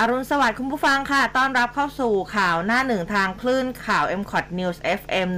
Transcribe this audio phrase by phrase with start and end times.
[0.00, 5.28] อรุณสวัสดิ์คุณผู้ฟังค่ะ ต้อนรับเข้าสู่ข่าวหน้าหนึ่งทางคลื่นข่าว m c o t News FM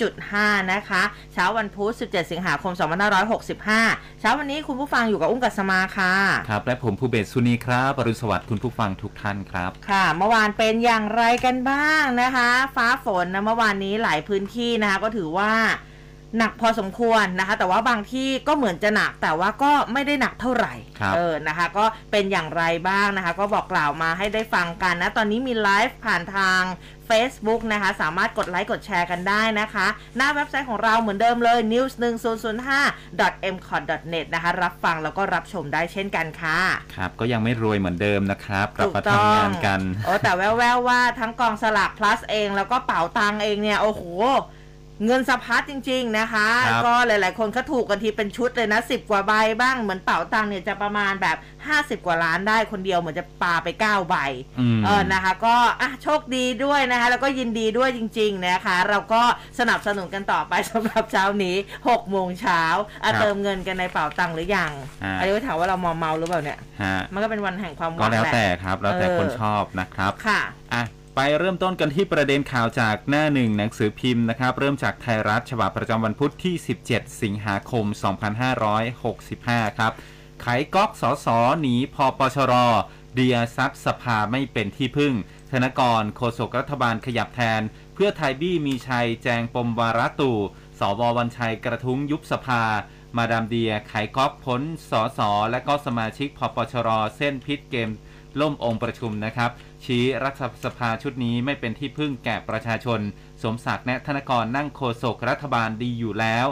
[0.00, 2.72] 100.5 นะคะ เช้าวันพุธ 17 สิงหาคม
[3.46, 6.14] 2565 เช้าวันนี้คุณผู้ฟังอยู่กับอุ้งกัสมาค่ะ
[6.50, 15.52] ครับ และผมภูเบศสุนีครับ อรุณสวัสดิ์คุณผู้ฟังทุกท่านครับ ค่ะ เมื่อวานเป็นอย่างไรกันบ้างนะคะ ฟ้าฝนนะเมื่อวานนี้หลายพื้นที่นะคะก็ถือว่า
[16.38, 26.62] หนักพอสมควรนะคะ แต่ว่าบางที่ก็เหมือนจะหนักแต่ว่าก็ไม่ได้หนักเท่าไหร่ครับเออนะคะ ก็เป็นอย่างไรบ้างนะคะ ก็บอกกล่าวมาให้ได้ฟังกันนะ ตอนนี้มีไลฟ์ผ่านทาง
[27.08, 33.82] Facebook นะคะ สามารถกดไลค์กดแชร์กันได้นะคะ หน้าเว็บไซต์ของเราเหมือนเดิมเลย news 1 0 0 5 m c o t
[34.12, 36.60] net นะคะ รับฟังแล้วก็รับชมได้เช่นกันค่ะ
[36.96, 44.02] ครับ ก็ยังไม่รวยเหมือนเดิมนะครับกลับถูกมาต้องทำงานกันโอ้แต่แววๆว่าทั้งกองสลาก plus เองแล้วก็เป๋าตังเองเนี่ย โอ้โห
[45.06, 51.36] เงินสะพัดจริง ๆนะคะ ครับ ก็หลาย ๆ คนเขาถูกกันทีเป็นชุดเลยนะ10กว่าใบบ้างเหมือนเป๋าตังเนี่ยจะประมาณแบบ
[51.98, 54.16] 50 กว่าล้านได้คนเดียวเหมือนจะปาไป9ใบ
[54.60, 59.22] อืมเออนะคะ ก็อะโชคดีด้วยนะคะ แล้วก็ยินดีด้วยจริง ๆ นะคะ เราก็
[59.58, 61.56] สนับสนุนกันต่อไป สำหรับเช้านี้
[61.88, 62.62] 6โมงเช้า
[63.04, 64.72] อะครับเติมเงินกันในเป๋าตังหรือยัง
[65.04, 70.40] อ่าอันนี้ก็ถามว่าเรามอมเมาหรือเปล่าเนี่ย ฮะมันก็เป็นวันแห่งความหก็วังแล้วแหละ แต่ครับแล้วแต่เออคนชอบนะครับค่ะ
[70.74, 70.84] อะ
[71.20, 76.54] ไปเริ่มต้นกันที่ประเด็นข่าวจากหน้าหนึ่งหนังสือพิมพ์นะครับ เริ่มจากไทยรัฐฉบับประจำวันพุธที่
[76.88, 77.84] 17 สิงหาคม
[78.80, 79.92] 2565 ครับ
[80.42, 82.54] ไขก๊อกสอสอหนีพปชร
[83.14, 85.14] เดียซัดสภาไม่เป็นที่พึ่ง
[85.50, 87.62] ธนกรโฆษกรัฐบาลขยับแทน
[87.94, 90.38] เพื่อไทยบี้มีชัยแจงปมวาระตู่
[90.78, 92.62] สววันชัยกระทุ้งยุบสภา
[93.16, 97.90] มาดามเดียไขก๊อกพ้นสอสอและก็สมาชิกพปชร เส้นพิษเกม
[98.40, 99.50] ล่มองค์ประชุมนะครับ
[99.84, 103.00] ชี้รัฐสภาชุดนี้ไม่เป็นที่พึ่งแก่ประชาชน
[103.42, 106.46] สมศักดิ์แนะธนกรนั่งโฆษกรัฐบาลดีอยู่แล้ว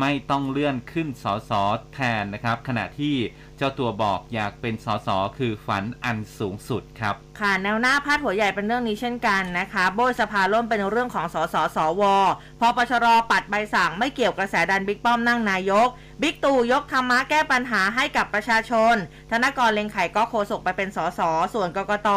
[0.00, 1.62] ไม่ต้องเลื่อนขึ้นสอสอ
[1.94, 3.14] แทนนะครับ ขณะที่
[3.56, 12.14] เจ้าตัวบอกอยากเป็นสอสอคือฝันอันสูงสุดครับ ค่ะแนวหน้าพาดหัวใหญ่เป็นเรื่องนี้เช่นกันนะคะ โบยสภาล่มเป็นเรื่องของสอสสวอ
[12.60, 15.88] พอปชรปัดใบสั่งไม่เกี่ยวกระแสดันบิ๊กป้อมนั่งนายก
[16.22, 18.94] บิ๊กตู่ยกธรรมะแก้ปัญหาให้กับประชาชน
[19.30, 21.20] ธนกรเลงไข่ก็โฆษกไปเป็นสส
[21.54, 22.08] ส่วนกกต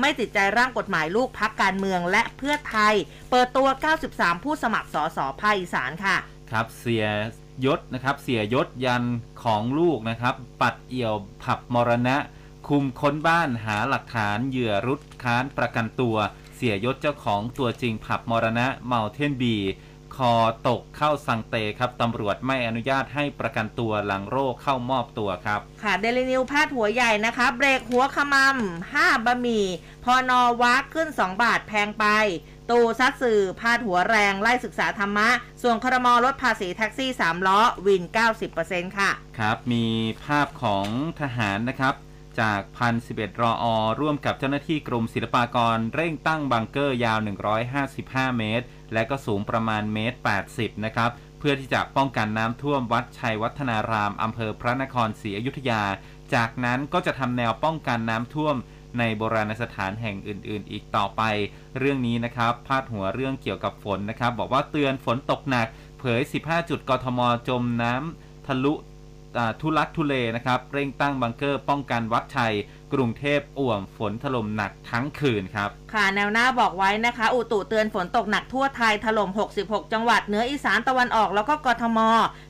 [0.00, 2.94] ไม่ติดใจร่างกฎหมายลูกพักการเมืองและเพื่อไทย
[3.30, 3.68] เปิดตัว
[4.06, 6.16] 93 ผู้สมัครสสภาคอีสานค่ะ
[6.50, 7.06] ครับเสีย
[7.64, 9.04] ยศนะครับ เสียยศยัน
[9.42, 12.16] ของลูกนะครับ ปัดเอี่ยวผับมรณะ
[12.68, 16.16] คุมค้นบ้านหาหลักฐานเหยื่อรุดค้านประกันตัว
[16.56, 19.56] เสียยศเจ้าของตัวจริงผับมรณะเมาเทนบี
[20.30, 20.32] อ
[20.68, 29.66] ตกเข้าสังเตครับตำรวจไม่อนุญาตให้ประกันตัวหลังโรคเข้ามอบตัวครับ ค่ะเดลินิวพาดหัวใหญ่นะคะเบรกหัวขมำ5บะหมี่
[30.04, 32.06] พอนอวักขึ้น 2 บาทแพงไป
[32.70, 35.28] ตูซัดสื่อพาดหัวแรงไล่ศึกษาธรรมะ
[35.62, 38.02] ส่วนครมลดภาษีแท็กซี่ 3 ล้อ วิน
[38.50, 39.84] 90%ค่ะ ครับ มี
[40.24, 40.86] ภาพของ
[41.20, 41.94] ทหารนะครับ
[42.40, 43.64] จากพันสิบเอ็ดรออ
[44.00, 47.18] ร่วมกับเจ้าหน้าที่กรมศิลปากร เร่งตั้งบังเกอร์ยาว
[47.78, 50.16] 155 เมตร และก็สูงประมาณเมตร
[50.48, 55.82] 80 นะครับ เพื่อที่จะป้องกันน้ำท่วมวัดชัยวัฒนารามอำเภอพระนครศรีอยุธยา
[56.34, 58.56] จากนั้นก็จะทำแนวป้องกันน้ำท่วม
[58.98, 61.22] ในโบราณสถานแห่งอื่น ๆ อีกต่อไป
[61.78, 65.66] เรื่องนี้นะครับพาดหัวเรื่องเกี่ยวกับฝนนะครับ บอกว่าเตือนฝนตกหนัก
[65.98, 68.74] เผย 15 จุดกทมจมน้ำทะลุ
[69.60, 72.54] ทุลักทุเลนะครับ เร่งตั้งบังเกอร์ป้องกันวัดชัย
[72.92, 79.30] กรุงเทพอ่วมฝนถล่มหนักทั้งคืนครับ ค่ะแนวหน้าบอกไว้นะคะ อุตุเตือนฝนตกหนักทั่วไทยถล่ม
[79.60, 81.98] 66 จังหวัดเหนืออีสานตะวันออกแล้วก็กทม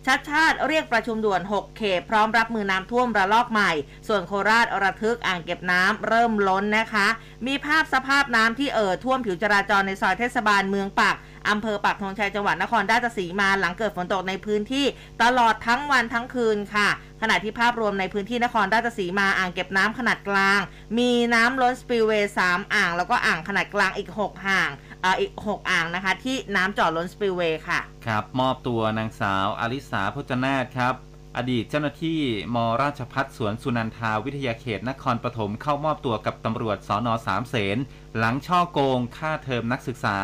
[0.06, 3.70] ชัดชาติเรียกประชุมด่วน 6 เขตพร้อมรับมือน้ำท่วมระลอกใหม่
[4.08, 7.06] ส่วนโคราชระทึกอ่างเก็บน้ำเริ่มล้นนะคะ
[7.46, 11.16] มีภาพสภาพน้ำที่เอ่อท่วมผิวจราจรในซอยเทศบาลเมืองปาก
[11.48, 14.84] อำเภอปากธงชัยจังหวัดนครราชสีมาหลังเกิดฝนตกในพื้นที่
[15.22, 16.88] ตลอดทั้งวันทั้งคืนค่ะ
[17.22, 20.60] ขณะที่ภาพรวมในพื้นที่นครราชสีมาอ่างเก็บน้ำขนาดกลาง
[20.98, 24.70] มีน้ำล้นสปิลเวย์3อ่าง แล้วก็อ่างขนาดกลางอีก 6 อ่าง
[25.04, 30.94] อ่ออีก 6 อ่างนะคะ ที่น้ำจ่อล้นสปิลเวย์ค่ะ ครับ มอบตัวนางสาวอลิสาพจนาถครับ
[31.36, 32.20] อดีตเจ้าหน้าที่
[32.54, 37.76] มราชพัฒสวนสุนันทาวิทยาเขตนครปฐมเข้ามอบตัวกับตำรวจสอนอสามเสน
[38.18, 40.18] หลังช่อโกงค่าเทอมนักศึกษา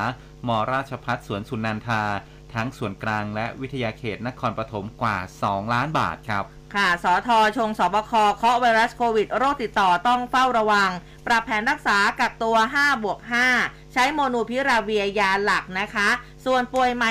[0.49, 2.03] มราชพัฒสวนสุนันทา
[2.55, 6.45] ทั้งส่วนกลางและวิทยาเขตนครปฐมกว่า 2 ล้านบาทครับ
[6.75, 10.91] ค่ะสอทอชงสบคเคาะไวรัสโควิด โรคติดต่อต้องเฝ้าระวัง
[11.27, 13.19] ปรับแผนรักษากักตัว5บวก
[13.57, 16.09] 5ใช้โมนูพิราเวียยาหลักนะคะ
[16.45, 17.11] ส่วนป่วยใหม่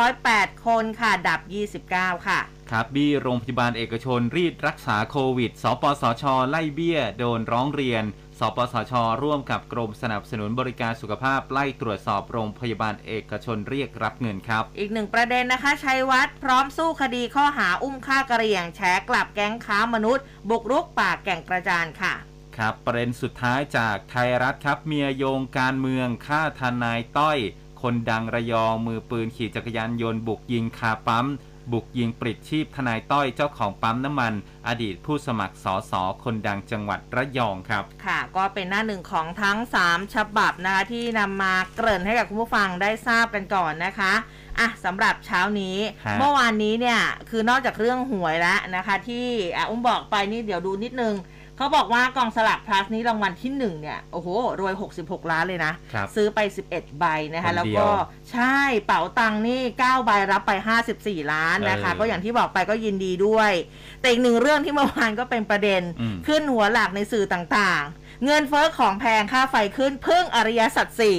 [0.00, 1.40] 1,508 คนค่ะ ดับ
[1.84, 8.04] 29 ค่ะครับบี้โรงพยาบาลเอกชนรีดรักษาโควิด สปสช ไล่เบี้ย โดนร้องเรียน
[8.38, 8.92] สปสช
[9.22, 22.14] ร่วมกับกรมสนับสนุนบริการสุขภาพไล่ตรวจสอบโรงพยาบาลเอกชนเรียกรับเงินครับ อีกหนึ่งประเด็นนะคะชัยวัฒน์พร้อมสู้คดีข้อหาอุ้มฆ่ากระเหรี่ยงแฉกลับแก๊งค้ามนุษย์ บุกรุกป่าแก่งกระจานค่ะ
[22.56, 27.38] ครับประเด็นสุดท้ายจากไทยรัฐครับเมียโยงการเมืองฆ่าทนายต้อย
[27.82, 31.26] คนดังระยองมือปืนขี่จักรยานยนต์บุกยิงคาปั๊ม
[31.72, 34.32] บุกยิงปลิดชีพทนายต้อยเจ้าของปั๊มน้ำมัน
[34.68, 44.12] อดีตผู้สมัครสอสอคนดังจังหวัดระยองครับ ค่ะ ก็เป็นหน้าหนึ่งของทั้ง 3 ฉบับนะคะที่นำมาเกริ่นให้กับคุณผู้ฟังได้ทราบกันก่อนนะคะ
[44.58, 45.76] อะสำหรับเช้านี้
[46.06, 47.00] ฮะเมื่อวานนี้เนี่ย
[47.30, 49.26] คือนอกจากเรื่องหวยแล้วนะคะ ที่
[49.56, 51.14] อะอุ้มบอกไปนี่เดี๋ยวดูนิดนึง
[51.56, 54.28] เขาบอกว่ากองสลากพลัสนี้รางวัลที่1เนี่ยโอ้โห
[54.60, 56.38] รวย 66 ล้านเลยนะ ครับซื้อไป
[56.70, 57.04] 11 ใบ
[57.34, 57.88] นะคะ คนเดียวแล้วก็
[58.32, 60.52] ใช่เป๋าตังค์นี่9ใบรับไป
[60.92, 63.52] 54 ล้านนะคะ เออก็อย่างที่บอกไปก็ยินดีด้วย
[64.00, 71.18] แต่อีกหนึ่งเรื่องที่เมื่อวานก็เป็นประเด็นอืม ขึ้นหัวหลักในสื่อต่างๆ เงินเฟ้อของแพงค่าไฟขึ้นพึ่งอริยสัจสี่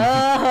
[0.00, 0.04] เอ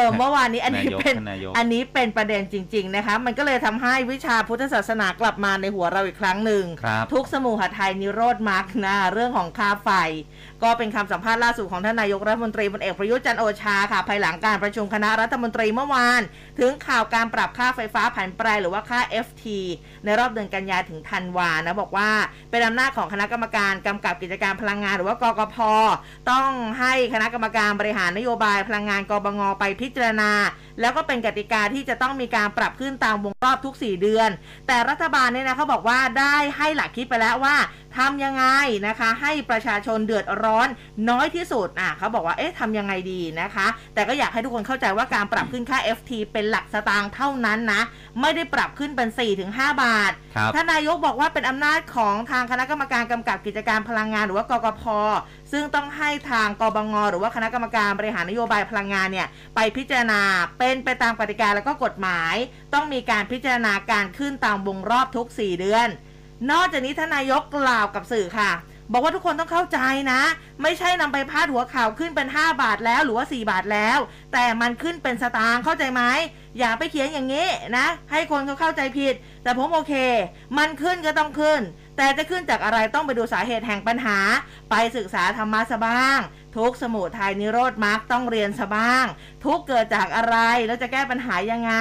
[0.03, 9.89] อเมื่อวานนี้อันนี้นายกเป็นท่านนายกอันนี้เป็นประเด็นจริง ๆนะคะ มันก็เลยทำให้วิชาพุทธศาสนากลับมาในหัวเราอีกครั้งหนึ่งครับทุกสมุหไทยนิโรธมาร์กนะเรื่องของค่าไฟ
[10.63, 16.21] ก็เป็นคำสัมภาษณ์ล่าสุดของท่านนายกรัฐมนตรีพลเอกประยุทธ์จันโอชาค่ะ ภายหลังการประชุมคณะรัฐมนตรีเมื่อวาน
[16.59, 19.45] ถึงข่าวการปรับค่าไฟฟ้าผันแปรหรือว่าค่า FT
[20.05, 22.09] ในรอบเดือนกันยาถึงธันวานะบอกว่า
[22.51, 25.57] เป็นอำนาจของคณะกรรมการกำกับกิจการพลังงานหรือว่ากกพ
[26.31, 26.49] ต้อง
[26.79, 30.31] ให้คณะกรรมการบริหารนโยบายพลังงานกบงไปพิจารณา
[30.81, 34.29] แล้วก็เป็นกติกาที่จะต้องมีการปรับขึ้นตามวงรอบทุก 4 เดือน
[34.67, 37.55] แต่รัฐบาลเนี่ยนะเขาบอกว่าได้ให้หลักคิดไปแล้วว่า
[37.97, 38.45] ทำยังไง
[38.87, 40.44] นะคะ ให้ประชาชนเดือดร้อน
[41.09, 47.81] น้อยที่สุดอะเขาบอกว่าเอ๊ะทำยังไงดีนะคะ แต่ก็อยากให้ทุกคนเข้าใจว่าการปรับขึ้นค่า FT เป็นหลักสตางค์เท่านั้นนะ
[48.21, 49.09] ไม่ได้ปรับขึ้นเป็น
[49.45, 54.83] 4-5 บาทครับท่านนายกบอกว่าเป็นอำนาจของทางคณะกรรมการกำกับกิจการพลังงานหรือว่ากกพ
[55.51, 60.21] ซึ่งต้องให้ทางกบงหรือว่าคณะกรรมการบริหารนโยบายพลังงานเนี่ยไปพิจารณา
[60.59, 62.35] เป็นไปตามกติกาและก็กฎหมาย
[62.73, 65.89] ต้องมีการพิจารณาการขึ้นตามวงรอบทุก 4 เดือน
[66.51, 68.51] นอกจากนี้ท่านนายกกล่าวกับสื่อค่ะ
[68.91, 69.79] บอกว่าทุกคนต้องเข้าใจ
[70.11, 70.21] นะ
[70.61, 73.99] ไม่ใช่นำไปพาดหัวข่าวขึ้นเป็น 5 บาทแล้วหรือว่า 4 บาทแล้ว
[74.33, 76.01] แต่มันขึ้นเป็นสตางค์เข้าใจไหม
[76.59, 77.47] อย่าไปเขียนอย่างนี้
[77.77, 79.93] นะ ให้คนเขาเข้าใจผิด แต่ผมโอเค
[80.57, 81.61] มันขึ้นก็ต้องขึ้น
[81.97, 84.17] แต่จะขึ้นจากอะไรต้องไปดูสาเหตุแห่งปัญหา
[84.69, 86.19] ไปศึกษาธรรมะซะบ้าง
[86.57, 89.05] ทุกสมุทัยนิโรธมรรคต้องเรียนซะบ้าง
[89.45, 90.37] ทุกเกิดจากอะไร
[90.67, 91.73] แล้วจะแก้ปัญหายังไง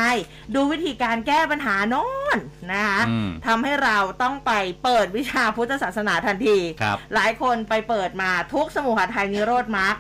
[0.55, 2.39] ดูวิธีการแก้ปัญหาโน้น
[2.73, 4.53] นะคะอืมทำให้เราต้องไป
[4.85, 9.97] เปิดวิชาพุทธศาสนาทันทีครับหลายคนไปเปิดมาทุกสมุหทัยนิโรธมรรค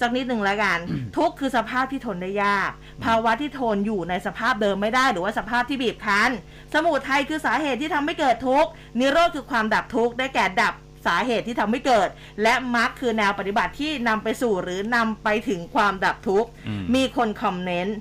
[0.00, 0.78] สักนิดหนึ่งแล้วกัน
[1.16, 2.70] ทุกข์คือสภาพที่ทนได้ยาก
[3.04, 6.30] ภาวะที่ทนอยู่ในสภาพเดิมไม่ได้หรือว่าสภาพที่บีบคั้น
[6.74, 10.74] สมุทัยคือสาเหตุที่ทำให้เกิดทุกข์นิโรธคือความดับทุกข์ได้แก่ดับ
[11.06, 12.08] สาเหตุที่ทำให้เกิด
[12.42, 16.48] และมรรคคือแนวปฏิบัติที่นำไปสู่หรือนำไปถึงความดับทุกข์
[16.94, 17.98] มีคนคอมเมนต์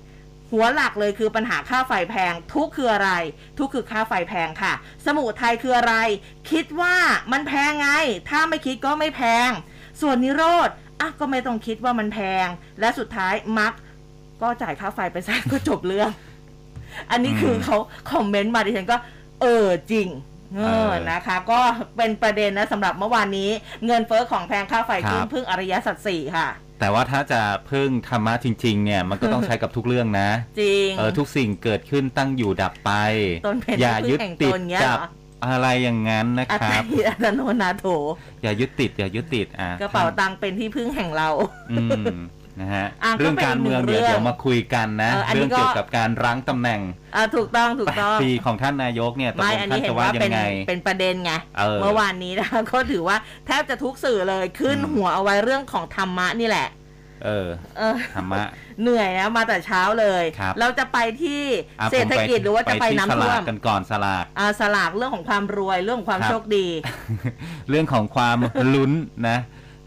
[0.52, 3.12] หัวหลักเลยคือปัญหาค่าไฟแพง ทุกคืออะไร
[3.58, 4.74] ทุกคือค่าไฟแพงค่ะ
[5.06, 5.96] สมุทัยคืออะไร
[6.52, 6.96] คิดว่า
[7.32, 7.90] มันแพงไง
[8.30, 9.50] ถ้าไม่คิดก็ไม่แพง
[10.02, 10.70] ส่วนนิโรธ
[11.00, 12.48] อะก็ไม่ต้องคิดว่ามันแพง
[12.80, 13.74] และสุดท้ายมัก
[14.42, 16.10] ก็จ่ายค่าไฟไปซะก็จบเรื่อง
[17.12, 17.78] อันนี้คือเขา
[18.12, 18.98] คอมเมนต์มาดิฉันก็
[19.42, 20.08] เออจริง
[20.58, 21.60] เอเอออนะคะก็
[21.98, 23.50] เป็นประเด็นนะสำหรับเมื่อวานนี้
[23.86, 26.48] เงินเฟ้อของแพงค่าไฟขึ้นครับพึ่งอริยสัจสี่ค่ะ
[26.80, 27.42] แต่ว่าถ้าจะ
[27.72, 30.30] พึ่งธรรมะจริง ๆ เนี่ยมันก็ต้องใช้กับทุกเรื่องนะ
[30.62, 32.92] จริงเออทุกสิ่งเกิดขึ้นตั้งอยู่ดับไป
[33.46, 35.10] ต้นเป็นอย่ายึดแห่งติดตนเงี้ยกับเหรอ
[35.48, 37.86] อะไรอย่างนั้นนะอัตครับติอัตโนนาโถ
[38.44, 41.30] อย่ายึดติดอย่ายึดติดอะกระเป๋าตังค์เป็นที่พึ่งแห่งเรา
[41.72, 42.18] อืม
[42.60, 46.82] นะฮะอะก็เรื่องการเมืองเป็นอีกหนึ่งเดี๋ยวเรื่องเดี๋ยวมาคุยกันนะเอออันนี้เรื่องเกี่ยวก็กับการรั้งตำแหน่ง
[47.16, 53.18] อ่าถูกต้องถูกต้องปีของท่านนายกเนี่ยตกไม่ลงอันท่านี้นเห็จะนว่าว่ายัเป็นงไงเป็นประเด็นไงเออเมื่อวานนี้นะคะก็ถือว่า
[53.48, 56.70] แทบจะทุกสื่อเลยขึ้นอืมหัวเอาไว้เรื่องของธรรมะนี่แหละ
[57.26, 58.44] เออเออธรรมะ
[58.82, 61.42] เหนื่อยนะมาแต่เช้าเลยครับเราจะไปที่
[61.80, 66.68] อะเศรษฐกิจหรือว่าจะไปที่น้ำสท่วลากมกันก่อนสลากอ่าสลากเรื่องของความรวยเรื่องของความครับโชคดี
[67.70, 68.38] เรื่องของความ
[68.74, 68.92] ลุ้น
[69.30, 69.38] นะ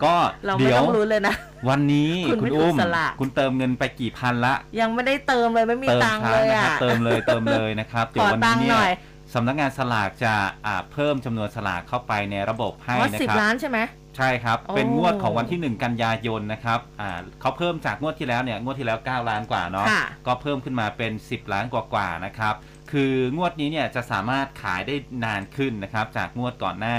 [0.05, 0.15] ก็
[0.47, 1.35] เราไม่เดี๋ยวต้องรู้เลยนะ
[1.69, 8.91] วันนี้คุณคุไม่ณถูกอุ้มสลากคุณเติมเงินไปกี่พันละ ยังไม่ได้เติมเลยไม่มีเติมตังค์ช้าเลยนะครัอะบเติมเลยเติมเลยนะครับขเดี๋ยอววันตันี้งค์หเนี่น่อยย
[9.35, 10.35] สำนักงานสลากจะ
[10.67, 13.79] อ่าเพิ่มจำนวนสลากเข้าไปในระบบให้ว่านะสิบครับล้านใช่ไหม
[14.17, 17.11] ใช่ครับโอ้เป็นงวดของวันที่ 1 กันยายนนะครับอ่า
[17.41, 22.55] เขาเพิ่มจากงวดที่แล้วเนี่ยงวดที่แล้ว 9 ล้านกว่าเนาะค่ะก็เพิ่มขึ้นมาเป็น 10 ล้านกว่าๆนะครับ
[22.93, 26.97] คืองวดนี้เนี่ยจะสามารถขายได้นานขึ้นนะครับ จากงวดก่อนหน้า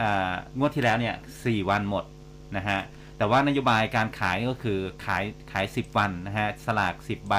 [0.00, 2.04] อ่างวดที่แล้วเนี่ย4วันหมด
[2.56, 2.80] นะฮะ
[3.18, 7.34] แต่ว่านโยบายการขายก็คือขายขาย 10 วันนะฮะสลาก 10 ใบ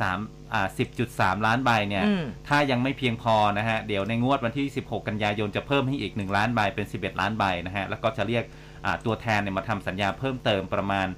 [0.00, 0.68] 3อ่า
[1.06, 8.44] 10.3 ล้านใบเนี่ยอืมถ้ายังไม่เพียงพอนะฮะเดี๋ยวในงวดวันที่ 16 กันยายนจะเพิ่มให้อีก 1 ล้านใบเป็น 11 ล้านใบนะฮะแล้วก็จะเรียก
[8.84, 11.08] อ่าตัวแทนเนี่ยมาทำสัญญาเพิ่มเติมประมาณ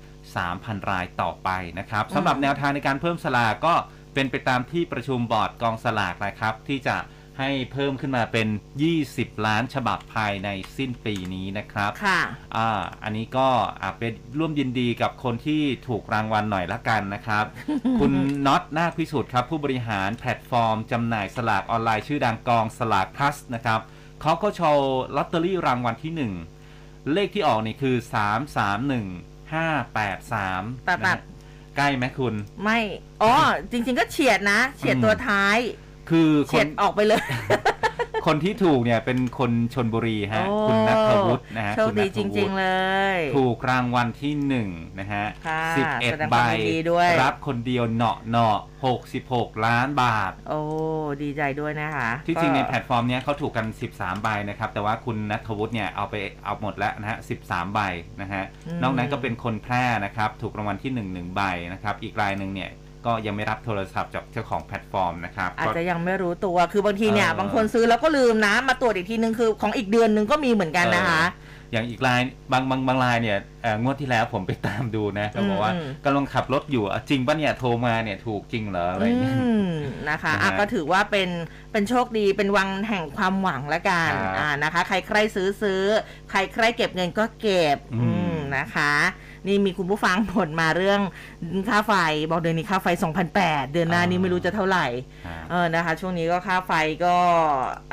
[0.41, 3.75] 3,000 รายต่อไปนะครับสำหรับแนวทางในการเพิ่มสลากก็
[4.15, 6.97] เป็นไปตามที่ประชุมบอร์ดกองสลากนะครับที่จะ
[7.39, 8.49] ให้เพิ่มขึ้นมาเป็น
[8.97, 12.21] 20 ล้านฉบับภายในสิ้นปีนี้นะครับ ค่ะ
[12.57, 13.49] อ่า อันนี้ก็
[13.81, 17.45] อ่าเป็นร่วมยินดีกับคนที่ถูกรางวัลหน่อยละกันนะครับ
[18.01, 18.13] คุณ
[18.47, 23.81] น็อตนาคพิสุทธิ์ครับ ผู้บริหารแพลตฟอร์มจำหน่ายสลากออนไลน์ชื่อดังกองสลากพลัสนะครับ
[24.23, 26.13] เขาก็โชว์ลอตเตอรี่รางวัลที่
[26.67, 28.79] 1 เลขที่ออกนี่คือ 3 3
[29.11, 31.19] 1 5 8 3 ตัดตัด
[31.77, 32.81] ใกล้ไหมคุณ ไม่
[33.23, 33.35] อ๋อ
[33.71, 35.59] จริง ๆ ก็เฉียดนะ เฉียดอืมตัวท้าย
[36.11, 37.23] คือคเฉียนดออกไปเลย
[38.27, 42.67] คนที่ถูกเนี่ยเป็นคนชนบุรีฮะโอ้คุณนัทวุฒินะฮะโชคคุณดีนัทจวุริงฒิๆเล
[43.17, 44.69] ย ถูกรางวัลที่หนึ่ง
[45.01, 48.57] นะฮะค่ะสิบเอ็ดแสดงใบความยินดีด้วย รับคนเดียวเนาะเนาะ
[48.87, 50.61] หกสิบหกล้านบาท โอ้
[51.23, 57.81] ดีใจด้วยนะคะที่จริงในแพลก็ตฟอร์มเนี้ยเขาถูกกัน 13 ใบนะครับ แต่ว่าคุณนัทวุฒิเนี่ยเอาไปเอาหมดแล้วนะฮะ 13 ใบ
[58.21, 58.45] นะฮะ
[58.83, 61.43] นอกนั้นก็เป็นคนแพร่นะครับ ถูกรางวัลที่1 1ใบ
[61.73, 62.71] นะครับ อีกรายหนึ่งเนี่ย
[63.07, 72.21] ก็ยังไม่รับโทรศัพท์จากเจ้าของแพลตฟอร์มนะครับ อาจก็จะยังไม่รู้ตัวคือบางทีเนี่ยเออบางคนซื้อแล้วก็ลืมนะ มาตรวจอีกทีนึงคือของอีกเดือนนึงก็มีเหมือนกันนะคะเอออย่างอีกราย
[72.53, 79.69] บางบางบางรายเนี่ยเอ่องวดที่แล้วผมไปตามดูนะเขาบอกว่าอืมกำลังขับรถอยู่อะจริงปะเนี่ยโทรมาเนี่ยถูกจริงเหรออะไรอย่างเงี้ยอืม
[80.09, 81.31] นะคะนะฮะอะก็ถือว่าเป็น
[81.73, 85.83] เป็นโชคดีเป็นวังแห่งความหวังละกันครับอ่านะคะ ใครใครซื้อซื้อ
[86.31, 88.93] ใครใครเก็บเงินก็เก็บอืมอืมนะคะ
[89.47, 91.01] นี่มีคุณผู้ฟังผลมาเรื่อง
[91.69, 91.93] ค่าไฟ
[92.31, 92.87] บอกเดือนนี้ค่าไฟ
[93.31, 94.87] 2,008 เดือนหน้านี้ไม่รู้จะเท่าไหร่
[95.27, 96.73] อ่าเออนะคะ ช่วงนี้ก็ค่าไฟ
[97.05, 97.17] ก็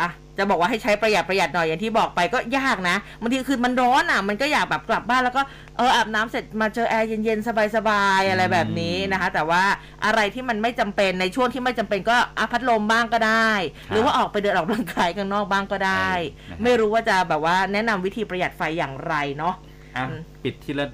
[0.01, 5.41] อะจะบอกว่าให้ใช้ประหยัดประหยัดหน่อยอย่างที่บอกไปก็ยากนะบางทีคือมันร้อนอะ มันก็อยากแบบกลับบ้านแล้วก็
[5.77, 9.63] เอออาบน้ำเสร็จมาเจอแอร์เย็นๆ สบายๆ อะไรแบบนี้นะคะ แต่ว่า
[10.05, 13.49] อะไรที่มันไม่จำเป็นในช่วงที่ไม่จำเป็นก็อะพัดลมบ้างก็ได้
[13.89, 19.55] หรือว่าออกไปเดินออกกำลังกายข้างนอกบ้างก็ได้เออนะฮะไม่รู้ว่าจะแบบว่าแนะนำวิธีประหยัดไฟอย่างไรเนาะ
[19.97, 20.87] อะอืมปิดทีละ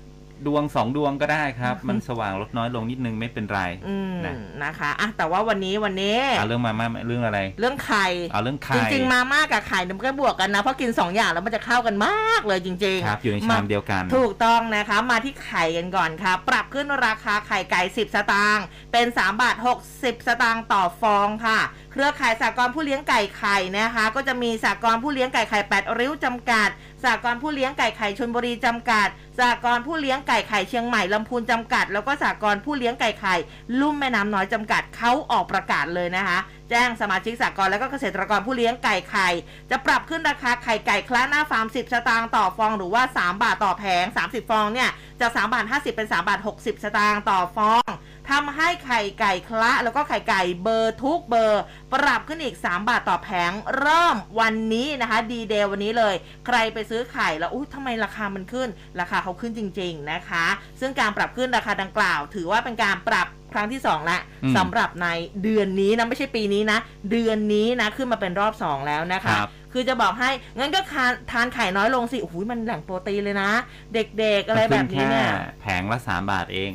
[0.45, 19.55] ดวงสองดวงก็ได้ครับ มันสว่างลดน้อยลงนิดนึงไม่เป็นไรอืมนะนะคะอะแต่ว่าวันนี้วันนี้เอาเรื่องมาม่าเรื่องอะไร เรื่องไข่เอาเรื่องไข่จริงๆมาม่ากับไข่เนี่ยมันก็บวกกันนะเพราะกิน 2 อย่างแล้วมันจะเข้ากันมากเลยจริงๆครับอยู่ในชามเดียวกัน ถูกต้องนะคะมาที่ไข่กันก่อนค่ะ ปรับขึ้นราคาไข่ไก่ 10 สตางค์เป็น 3 บาท
[19.91, 21.59] 60 สตางค์ต่อฟองค่ะ
[21.97, 26.69] เครือข่ายสากรผู้เลี้ยงไก่ไข่นะคะ ก็จะมีสากรผู้เลี้ยงไก่ไข่8ริ้วจำกัด
[27.03, 29.07] สากรผู้เลี้ยงไก่ไข่ชนบุรีจำกัด
[29.39, 33.35] สากรผู้เลี้ยงไก่ไข่เชียงใหม่ลำพูนจำกัด แล้วก็สากรผู้เลี้ยงไก่ไข่
[33.79, 36.37] ลุ่มแม่น้ำน้อยจำกัดเขาออกประกาศเลยนะคะ
[36.69, 39.27] แจ้งสมาชิกสากรและก็เกษตรกรผู้เลี้ยงไก่ไข่
[39.69, 44.89] จะปรับขึ้นราคาไข่ไก่คละหน้าฟาร์ม 10 สตางค์ต่อฟองหรือว่า 3 บาทต่อแผง 30 ฟองเนี่ย
[45.19, 47.89] จาก3บาท50 เป็น 3 บาท 60 สตางค์ต่อฟอง
[48.29, 56.15] ทำให้ไข่ไก่คละ แล้วก็ไข่ไก่เบอร์ทุกเบอร์ ปรับขึ้นอีก 3 บาทต่อแผง เริ่มวันนี้นะคะดีเดย์วันนี้เลย
[56.45, 58.69] ใครไปซื้อไข่แล้วอุ้ยทำไมราคามันขึ้น
[58.99, 60.45] ราคาเขาขึ้นจริง ๆนะคะ
[60.79, 65.07] ซึ่งการปรับขึ้นราคาดังกล่าว ถือว่าเป็นการปรับครั้งที่2แล้วอืมสำหรับใน
[65.43, 66.79] เดือนนี้นะไม่ใช่ปีนี้นะ
[67.11, 73.51] เดือนนี้นะขึ้นมาเป็นรอบ 2 แล้วนะคะครับคือจะบอกให้งั้นก็ทานทานไข่น้อยลงสิโอ้โหมันแหล่งโปรตีนเลยนะ
[73.93, 76.71] เด็กๆอะไรแบบนี้เนี่ยขึ้แค่แผงละสามบาทเอง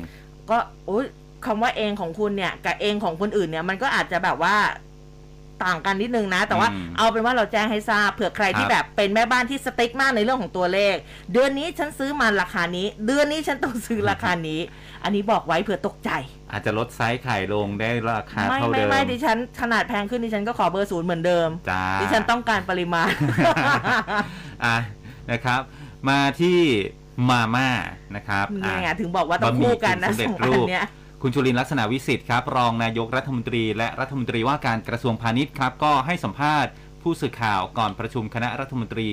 [0.49, 0.57] ก็
[0.87, 1.05] โอ้ย
[1.45, 4.55] คำว่าเองของคุณเนี่ยกับเองของคนอื่นเนี่ยมันก็อาจจะแบบว่า
[5.65, 10.95] ต่างกันนิดนึงนะ แต่ว่าอืมเอาเป็นว่าเราแจ้งให้ทราบเผื่อใครที่ครับแบบเป็นแม่บ้านที่ strict มากในเรื่องของตัวเลข
[11.33, 14.59] เดือนนี้ฉันซื้อมาราคานี้ เดือนนี้ฉันต้องซื้อราคานี้
[15.03, 16.09] อันนี้บอกไว้เผื่อตกใจ
[16.51, 23.11] อาจจะลดไซส์ไข่ลงได้ราคาไม่เท่าไม่เดิมไม่ดิฉันขนาดแพงขึ้นดิฉันก็ขอเบอร์ศูนย์เหมือนเดิมจ้าดิฉันต้องการปริมาณ
[24.65, 24.77] อะ
[25.31, 25.61] นะครับ
[26.09, 26.59] มาที่
[27.29, 27.69] มาม่า
[28.15, 30.85] นะครับนี่ไงอะถึงบอกว่าต้องบะหมี่คู่กันนะกึ่งสำเร็สจองอัรูนปเนี้ย
[31.25, 39.09] คุณจุลินลักษณะวิสิทธิ์ครับรองนายกรัฐมนตรี และรัฐมนตรีว่าการกระทรวงพาณิชย์ครับก็ให้สัมภาษณ์ผู้สื่อข่าวก่อนประชุมคณะรัฐมนตรี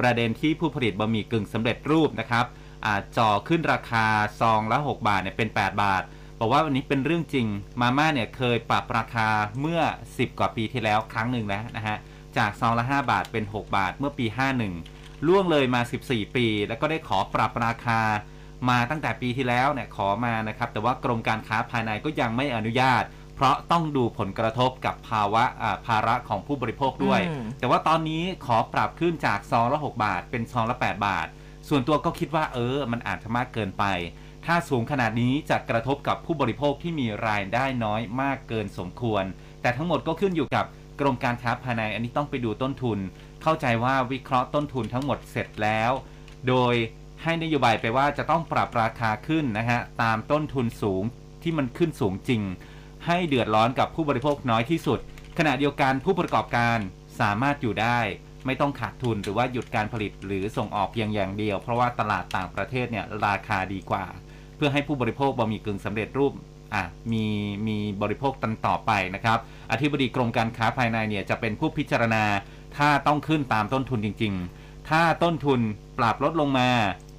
[0.00, 2.46] ประเด็นที่ผู้ผลิตบะหมี่กึ่งสำเร็จรูปนะครับ
[2.84, 4.06] อจ่อขึ้นราคา
[4.40, 6.02] ซองละ 6 บาทเนี่ยเป็น 8 บาท
[6.38, 7.46] บอกว่าวันนี้เป็นเรื่องจริง
[7.80, 9.28] มาม่าเนี่ยเคยปรับราคา
[9.60, 9.80] เมื่อ
[10.10, 11.96] 10 กว่าปีที่แล้วครั้งหนึ่งแล้วนะฮะ
[12.36, 14.26] จากซองละ 5 บาทเป็น 6 บาทเมื่อปี
[14.76, 18.00] 51 ล่วงเลยมา 14 ปี แล้วก็ได้ขอปรับราคา
[18.70, 23.02] มาตั้งแต่ปีที่แล้วเนี่ยขอมานะครับ แต่ว่ากรมการค้าภายในก็ยังไม่อนุญาต
[23.36, 31.26] เพราะต้องดูผลกระทบกับภาวะอ่าภาระของผู้บริโภคด้วยอืมแต่ว่าตอนนี้ขอปรับขึ้นจากซองละ 6 บาท เป็นซองละ 8 บาท
[31.68, 33.84] ส่วนตัวก็คิดว่าเออ มันอาจจะมากเกินไป
[34.46, 39.24] ถ้าสูงขนาดนี้จะกระทบกับผู้บริโภคที่มีรายได้น้อยมากเกินสมควร
[39.62, 40.66] แต่ทั้งหมดก็ขึ้นอยู่กับ
[41.00, 42.98] กรมการค้าภายในอันนี้ต้องไปดูต้นทุน
[43.42, 45.90] เข้าใจว่าวิเคราะห์ต้นทุนทั้งหมดเสร็จแล้ว
[46.48, 46.74] โดย
[47.24, 51.02] ให้นโยบายไปว่าจะต้องปรับราคาขึ้นนะฮะตามต้นทุนสูง
[51.42, 52.42] ที่มันขึ้นสูงจริง
[53.06, 54.98] ให้เดือดร้อนกับผู้บริโภคน้อยที่สุด
[55.38, 56.78] ขณะเดียวกันผู้ประกอบการ
[57.20, 57.98] สามารถอยู่ได้
[58.46, 64.04] ไม่ต้องขาดทุนหรือว่าหยุดการผลิตหรือส่งออกเพียงอย่างเดียว เพราะว่าตลาดต่างประเทศเนี่ยราคาดีกว่า
[64.56, 66.32] เพื่อให้ผู้บริโภคบะหมี่กึ่งสำเร็จรูป
[66.74, 67.26] อะมี
[67.66, 69.38] มีบริโภคตันต่อไปนะครับ
[69.72, 72.24] อธิบดีกรมการค้าภายในเนี่ยจะเป็นผู้พิจารณา
[72.76, 75.60] ถ้าต้องขึ้นตามต้นทุนจริง ๆ ถ้าต้นทุน
[75.98, 76.70] ปรับลดลงมา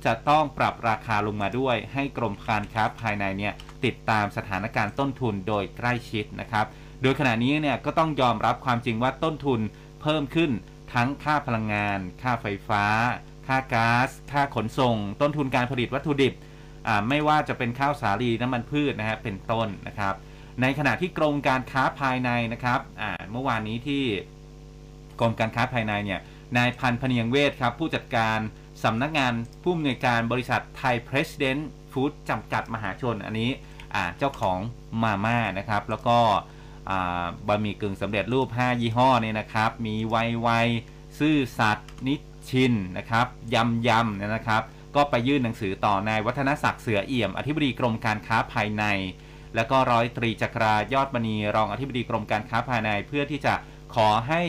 [0.05, 3.53] จะต้องปรับราคาลงมาด้วย ให้กรมการค้าภายในเนี่ย
[3.85, 6.65] ติดตามสถานการณ์ต้นทุนโดยใกล้ชิดนะครับ
[7.01, 9.59] โดยขณะนี้เนี่ยก็ต้องยอมรับความจริงว่าต้นทุน
[10.01, 10.51] เพิ่มขึ้น
[10.93, 12.83] ทั้งค่าพลังงาน ค่าไฟฟ้า
[13.47, 16.33] ค่าก๊าซ ค่าขนส่ง ต้นทุนการผลิตวัตถุดิบ
[17.09, 20.13] ไม่ว่าจะเป็นข้าวสาลีน้ำมันพืชนะฮะเป็นต้นนะครับ
[20.61, 22.79] ในขณะที่กรมการค้าภายในนะครับ
[23.31, 24.03] เมื่อวานนี้ที่
[25.19, 26.19] กรมการค้าภายในเนี่ย
[26.57, 28.39] นายพันพเนียงเวทครับผู้จัดการ
[28.85, 33.51] สำนักงานผู้อำนวยการบริษัทไทยเพรสเดนต์ฟู้ดจำกัดมหาชนอันนี้
[34.17, 34.59] เจ้าของ
[35.03, 36.17] มาม่านะครับ แล้วก็
[37.47, 40.49] บะหมี่กึ่งสำเร็จรูป 5 ยี่ห้อเนี่ยนะครับ มีไวไว
[41.19, 44.61] ซื่อสัตย์นิชชินนะครับยำยำเนี่ยนะครับ
[44.95, 48.83] ก็ไปยื่นหนังสือต่อนายวัฒนศักดิ์เสือเอี่ยม อธิบดีกรมการค้าภายใน
[49.55, 53.53] แล้วก็ร้อยตรีจักรายอดมณีรองอธิบดีกรมการค้าภายใน เพื่อที่จะ
[53.95, 54.41] ขอให้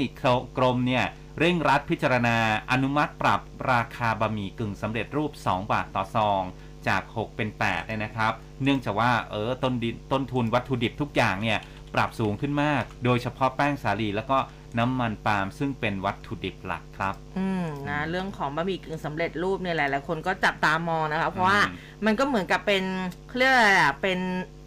[0.58, 1.04] กรมเนี่ย
[1.38, 2.36] เร่งรัดพิจารณา
[2.70, 3.40] อนุมัติปรับ
[3.72, 6.42] ราคาบะหมี่กึ่งสำเร็จรูป 2 บาทต่อซอง
[6.88, 11.58] จาก 6 เป็น 8 เนี่ยนะครับ เนื่องจากว่าเออต้นดิต้นทุนวัตถุดิบทุกอย่างเนี่ย
[11.94, 14.38] ปรับสูงขึ้นมาก โดยเฉพาะแป้งสาลีแล้วก็
[14.78, 22.84] น้ำมันปาล์มซึ่งเป็นวัตถุดิบหลักครับ อืมนะเรื่องของบะหมี่กึ่งสำเร็จรูปเนี่ยหลายๆคนก็จับตามองนะคะ เพราะว่าอืมมันก็เหมือนกับเป็น
[23.26, 24.18] เขาเรียกอะไรอะเป็น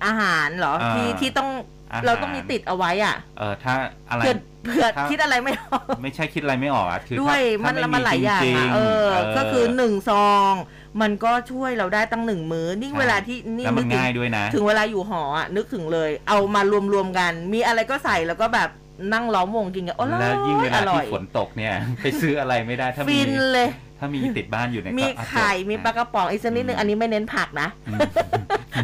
[0.06, 3.74] อาหารเหรออ่าที่ที่ต้องอาหาร เราต้องมีติดเอาไว้อะ เออถ้า
[4.10, 10.54] อะไรเผื่อเผื่อถ้าคิดอะไรไม่ออก ไม่ใช่คิดอะไรไม่ออกอะคือด้วยถ้ามันถ้ามันหลายอย่างจริอะๆเออเก็คือหนึ่งซอง
[11.02, 16.62] มันก็ช่วยเราได้ตั้งหนึ่งมื้อนี่ใช่เวลาที่นี่แล้วมันนึกถึงง่ายด้วยนะถึงเวลาอยู่หออะนึกถึงเลย เอามา
[16.94, 18.70] รวมๆกัน มีอะไรก็ใส่แล้วก็แบบ
[19.14, 23.70] นั่งล้อมวงกินกันโอ้แล้วยิ่งเวลาอร่อที่ยฝนตกเนี่ย ไปซื้ออะไรไม่ได้ถ้ามีฟินเลย
[24.00, 28.00] ถ้ามีติดบ้านอยู่เนี่ยมีก็อะไข่จบมีปลากระป๋องอีกสักนิดนึงอืมอันนี้ไม่เน้นผักนะอืม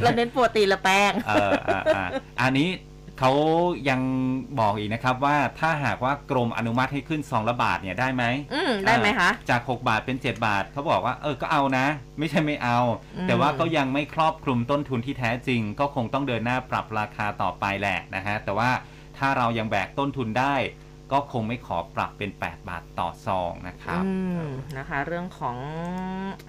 [0.01, 2.05] เราเน้นโปรตีนและแป้ง เอออะอะ
[2.41, 2.67] อันนี้
[3.19, 3.31] เขา
[3.89, 4.01] ยัง
[4.59, 8.23] บอกอีกนะครับว่าถ้าหากว่ากรมอนุมัติให้ขึ้นซองละบาทเนี่ยได้ไหม
[8.53, 11.85] อืมได้ไหมคะอ่าจาก 6 บาทเป็น 7 บาทเขาบอกว่าเออก็เอานะ
[12.19, 12.79] ไม่ใช่ไม่เอา
[13.15, 18.69] อืมแต่ว่าก็ยังไม่ครอบคลุมต้นทุนที่แท้จริง ก็คงต้องเดินหน้าปรับราคาต่อไปแหละนะฮะแต่ว่า
[19.17, 20.55] ถ้าเรายังแบกต้นทุนได้
[21.11, 24.43] ก็คงไม่ขอปรับเป็น 8 บาทต่อซองนะครับอืม
[24.77, 25.57] นะคะ เรื่องของ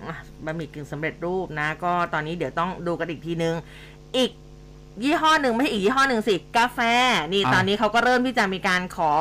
[0.07, 3.55] อะบะหมี่กึ่งสำเร็จรูปนะ ก็ตอนนี้เดี๋ยวต้องดูกันอีกทีนึง
[4.17, 4.33] อีก
[5.05, 6.79] ยี่ห้อหนึ่งไม่ใช่อีกยี่ห้อหนึ่งสิกาแฟ
[7.33, 9.13] นี่อะตอนนี้เขาก็เริ่มที่จะมีการขอ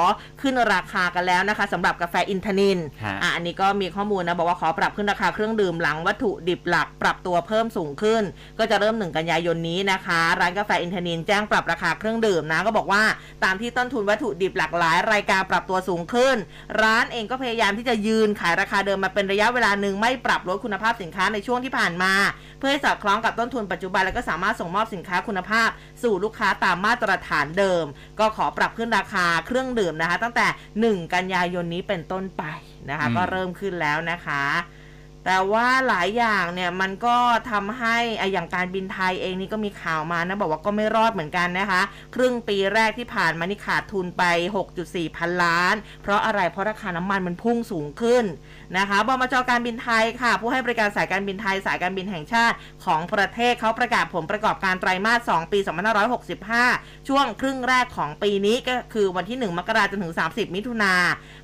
[0.41, 8.23] ขึ้นราคากันแล้วนะคะสำหรับกาแฟอินทนินฮะ อะอันนี้ก็มีข้อมูลนะบอกว่าขอปรับขึ้นราคาเครื่องดื่มหลังวัตถุดิบหลักปรับตัวเพิ่มสูงขึ้น
[8.59, 13.03] ก็จะเริ่มหนึ่งกันยายนนี้นะคะ ร้านกาแฟอินทนินแจ้งปรับราคาเครื่องดื่มนะก็บอกว่า
[13.43, 16.35] ตามที่ต้นทุนวัตถุดิบหลากหลาย รายการปรับตัวสูงขึ้น
[16.81, 22.13] ร้านเองก็พยายามที่จะยืนขายราคาเดิมมาเป็นระยะเวลาหนึ่งไม่ปรับลดคุณภาพสินค้าในช่วงที่ผ่านมา
[22.59, 25.64] เพื่อให้สอดคล้องกับต้นทุนปัจจุบันแล้วก็สามารถส่งมอบสินค้าคุณภาพ
[26.03, 27.85] สู่ลูกค้าตามมาตรฐานเดิม
[28.19, 30.47] ก็ขอปรับขึ้นราคาเครื่องดื่มนะคะ ตั้งแต่
[30.99, 32.43] 1 กันยายนนี้เป็นต้นไป
[32.89, 34.43] นะคะอืมก็เริ่มขึ้นแล้วนะคะ
[35.25, 37.17] แต่ว่าหลายอย่างเนี่ยมันก็
[37.51, 41.81] ทำให้อะอย่างการบินไทยเองนี่ก็มีข่าวมานะบอกว่าก็ไม่รอดเหมือนกันนะคะ
[42.15, 44.23] ครึ่งปีแรกที่ผ่านมานี่ขาดทุนไป
[44.71, 48.25] 6.4 พันล้าน เพราะอะไรเพราะราคาน้ำมันมันพุ่งสูงขึ้น
[48.77, 55.59] นะคะบมจการบินไทยค่ะ ผู้ให้บริการสายการบินไทยสายการบินแห่งชาติของประเทศเขาประกาศผลประกอบการไตรมาส 2 ปี
[56.33, 60.93] 2565 ช่วงครึ่งแรกของปีนี้ก็คือวันที่ 1 มกราจนถึง 30 มิถุนา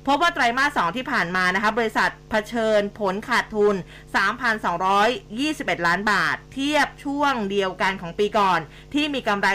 [0.06, 8.60] พบว่าไตรมาส 2 ที่ผ่านมานะคะบริษัทเผชิญผลขาดทุน3,221 ล้านบาท เทียบช่วงเดียวกันของปีก่อน
[8.94, 9.48] ที่มีกำไร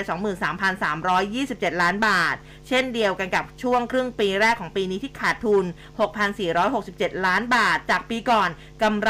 [0.67, 2.35] 23,327 ล้านบาท
[2.67, 5.65] เช่นเดียวกันกับช่วงครึ่งปีแรกของปีนี้ที่ขาดทุน
[6.45, 8.49] 6,467 ล้านบาท จากปีก่อน
[8.83, 9.09] กำไร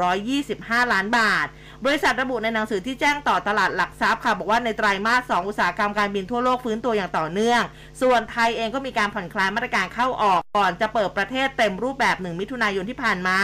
[0.00, 1.46] 11,125 ล้านบาท
[1.84, 7.62] บริษัทระบุในหนังสือที่แจ้งต่อตลาดหลักทรัพย์ค่ะ บอกว่าในไตรมาส 2 อุตสาหกรรมการบินทั่วโลกฟื้นตัวอย่างต่อเนื่อง
[8.02, 13.38] ส่วนไทยเองก็มีการผ่อนคลายมาตรการเข้าออกก่อนจะเปิดประเทศเต็มรูปแบบหนึ่งมิถุนายนที่ผ่านมา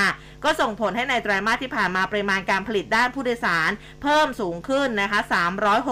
[0.44, 3.70] ก็ส่งผลให้ในไตรมาสที่ผ่านมาปริมาณการผลิตด้านผู้โดยสาร
[4.02, 5.20] เพิ่มสูงขึ้นนะคะ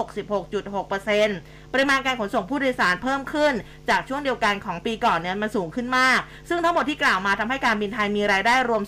[0.09, 3.53] 366.6% ปริมาณการขนส่งผู้โดยสารเพิ่มขึ้น
[3.89, 8.83] จากช่วงเดียวกันของปีก่อนเนี่ยมันสูงขึ้นมาก ซึ่งทั้งหมดที่กล่าวมาทำให้การบินไทยมีรายได้รวม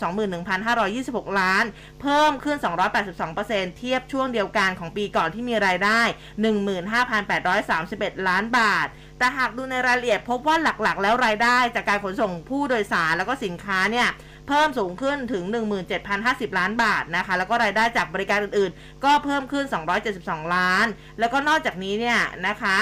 [0.68, 1.64] 21,526 ล้าน
[2.02, 2.58] เพิ่มขึ้น
[3.18, 6.02] 282%เทียบช่วงเดียวกันของปีก่อนที่มีรายได้
[6.94, 14.08] 15,831 ล้านบาทแต่หากดูในรายละเอียดพบว่าหลักๆ แล้วรายได้จากการขนส่งผู้โดยสารแล้วก็สินค้าเนี่ย
[14.48, 15.44] เพิ่มสูงขึ้นถึง
[16.02, 19.66] 17,050 ล้านบาทนะคะ แล้วก็รายได้จากบริการอื่นๆ ก็เพิ่มขึ้น
[20.10, 20.86] 272 ล้าน
[21.20, 22.78] แล้วก็นอกจากนี้เนี่ยนะคะ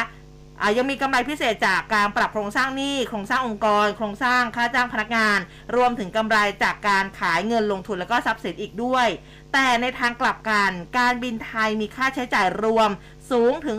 [0.78, 5.40] ยังมีกำไรพิเศษจากการปรับโครงสร้างหนี้ โครงสร้างองค์กร โครงสร้างค่าจ้างพนักงาน
[5.76, 9.08] รวมถึงกำไรจากการขายเงินลงทุนแล้วก็ทรัพย์สินอีกด้วย
[9.54, 12.90] แต่ในทางกลับกัน การบินไทยมีค่าใช้จ่ายรวม
[13.32, 13.78] สูงถึง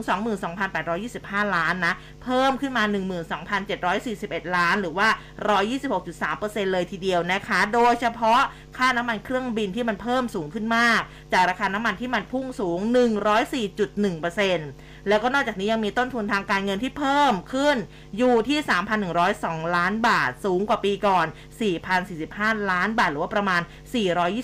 [0.77, 2.85] 22,825 ล้านนะ เพิ่มขึ้นมา
[3.71, 5.09] 12,741 ล้าน หรือว่า
[5.91, 8.41] 126.3%เลยทีเดียวนะคะ โดยเฉพาะ
[8.77, 11.01] ค่าน้ำมันเครื่องบินที่มันเพิ่มสูงขึ้นมาก
[11.33, 12.79] จากราคาน้ำมันที่มันพุ่งสูง
[13.95, 17.77] 104.1%แล้วก็นอกจากนี้ยังมีต้นทุนทางการเงินที่เพิ่มขึ้น
[18.19, 18.59] อยู่ที่
[19.17, 21.27] 3,102 ล้านบาท สูงกว่าปีก่อน
[21.99, 23.63] 4,045 ล้านบาท หรือว่าประมาณ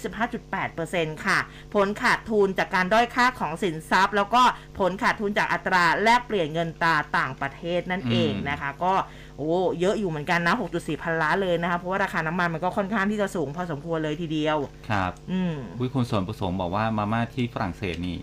[0.00, 1.38] 425.8%ค่ะ
[1.74, 4.42] ผลขาดทุนจากการด้อยค่าของสินทรัพย์ แล้วก็
[4.78, 8.92] ผลขาดทุนจากอัตราแลกเปลี่ยนเงินตราต่างประเทศนั่นเองนะคะ ก็
[9.36, 14.58] โอ้เยอะอยู่เหมือนกันนะ 6.4 พันล้านเลยนะคะ เพราะว่าราคาน้ำมันมันก็ค่อนข้างที่จะสูงพอสมควรเลยทีเดียว
[14.90, 18.18] ครับ อืมวิคุณส่วนผสมบอกว่ามาม่าที่ฝรั่งเศสนี่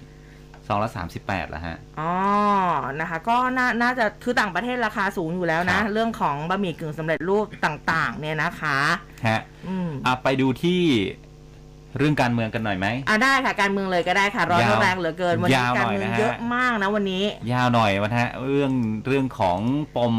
[0.68, 2.14] ซองละสามสิบแปดแล้วฮะ อ๋อ
[3.00, 8.78] นะคะ ก็น่าน่าจะคือต่างประเทศราคาสูงอยู่แล้วนะครับเรื่องของบะหมี่กึ่งสำเร็จรูปต่าง ๆ เนี่ยนะคะ
[9.28, 10.82] ฮะ อืมอะไปดูที่
[11.98, 18.72] เรื่องการเมืองกันหน่อยไหมอะได้ค่ะการเมืองเลยก็ได้ค่ะร้อนยาวแรงเหลือเกินวันนี้ยาวหน่การอยเมืองนะฮะเยอะมากนะวันนี้ ยาวหน่อยวันฮะเรื่อง
[19.06, 19.60] เรื่องของ
[19.98, 20.16] ปม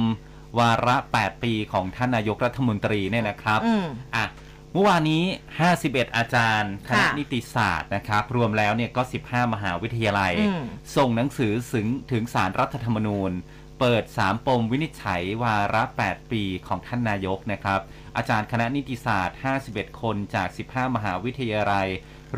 [0.59, 4.27] วาระ 8 ปีของท่านนายกรัฐมนตรีเนี่ยนะครับอืมอะ
[4.73, 5.23] เมื่อวานนี้
[5.69, 10.63] 51 อาจารย์คณะค่ะนิติศาสตร์นะครับ รวมแล้วเนี่ยก็ 15 มหาวิทยาลัยอืม
[10.97, 13.33] ส่งหนังสือถึงถึงสารรัฐธรรมนูญ
[13.81, 17.81] เปิด 3 ปมวินิจฉัยวาระ 8 ปีของท่านนายกนะครับ
[18.17, 21.89] อาจารย์คณะนิติศาสตร์ 51 คนจาก 15 มหาวิทยาลัย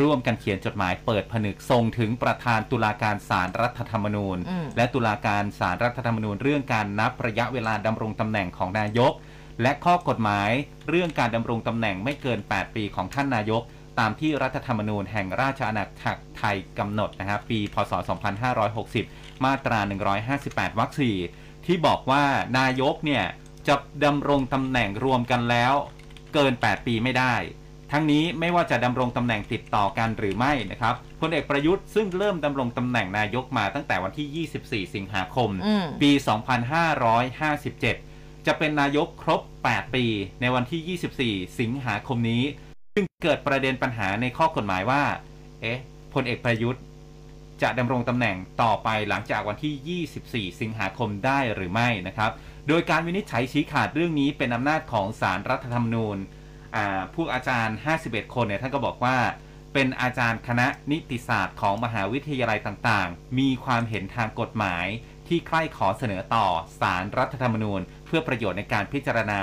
[0.01, 9.13] ร่วมกันเขียนจดหมายเปิดผนึกส่งถึงประธานตุลาการศาลรรัฐธรรมนูญอืมและตุลาการศาลรรัฐธรรมนูญ เรื่องการนับระยะเวลาดำรงตำแหน่งของนายก
[9.63, 10.51] และข้อกฎหมาย
[10.89, 13.63] เรื่องการดำรงตำแหน่งไม่เกิน 8 ปีของท่านนายก
[13.99, 17.93] ตามที่รัฐธรรมนูญแห่งราชอาณาจักรไทยกำหนดนะครับปี พศ
[18.89, 19.79] 2560 มาตรา
[20.29, 21.17] 158 วรรคสี่
[21.67, 22.25] ที่บอกว่า
[22.59, 23.25] นายกเนี่ย
[23.69, 23.75] จะ
[24.05, 25.75] ดำรงตำแหน่งรวมกันแล้ว
[26.35, 27.35] เกิน 8 ปีไม่ได้
[27.93, 34.47] ทั้งนี้ไม่ว่าจะดำรงตำแหน่งติดต่อกันหรือไม่นะครับพลเอกประยุทธ์ซึ่งเริ่มดำรงตำแหน่งนายกมาตั้งแต่วันที่
[34.87, 36.11] 24 สิงหาคมอืมปี
[37.89, 40.05] 2557 จะเป็นนายกครบ 8 ปี
[40.41, 42.43] ในวันที่ 24 สิงหาคมนี้
[42.95, 45.03] ซึ่งเกิดประเด็นปัญหาในข้อกฎหมายว่า
[45.63, 45.81] เอ๊ะ
[46.15, 46.83] พลเอกประยุทธ์
[47.63, 52.31] จะดำรงตำแหน่งต่อไปหลังจากวันที่ 24 สิงหาคมได้หรือไม่นะครับ
[52.69, 56.19] โดยการวินิจฉัยชี้ขาดเรื่องนี้เป็นอำนาจของสารรัฐธรรมนูญ
[56.77, 59.17] อ่าพวกอาจารย์ 51 คนเนี่ยท่านก็บอกว่า
[59.75, 64.87] เป็นอาจารย์คณะนิติศาสตร์ของมหาวิทยาลัยต่างๆ มีความเห็นทางกฎหมาย
[65.29, 66.47] ที่ใคร่ขอเสนอต่อ
[66.81, 69.41] สารรัฐธรรมนูญ เพื่อประโยชน์ในการพิจารณา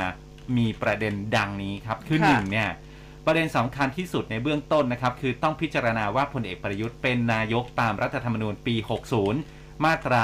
[0.58, 2.70] มีประเด็นดังนี้ครับ คือค่ะหนึ่งเนี่ย
[3.26, 8.76] ประเด็นสำคัญที่สุดในเบื้องต้นนะครับ คือต้องพิจารณาว่าพลเอกประยุทธ์เป็นนายกตามรัฐธรรมนูญปี
[9.30, 10.22] 60 มาตรา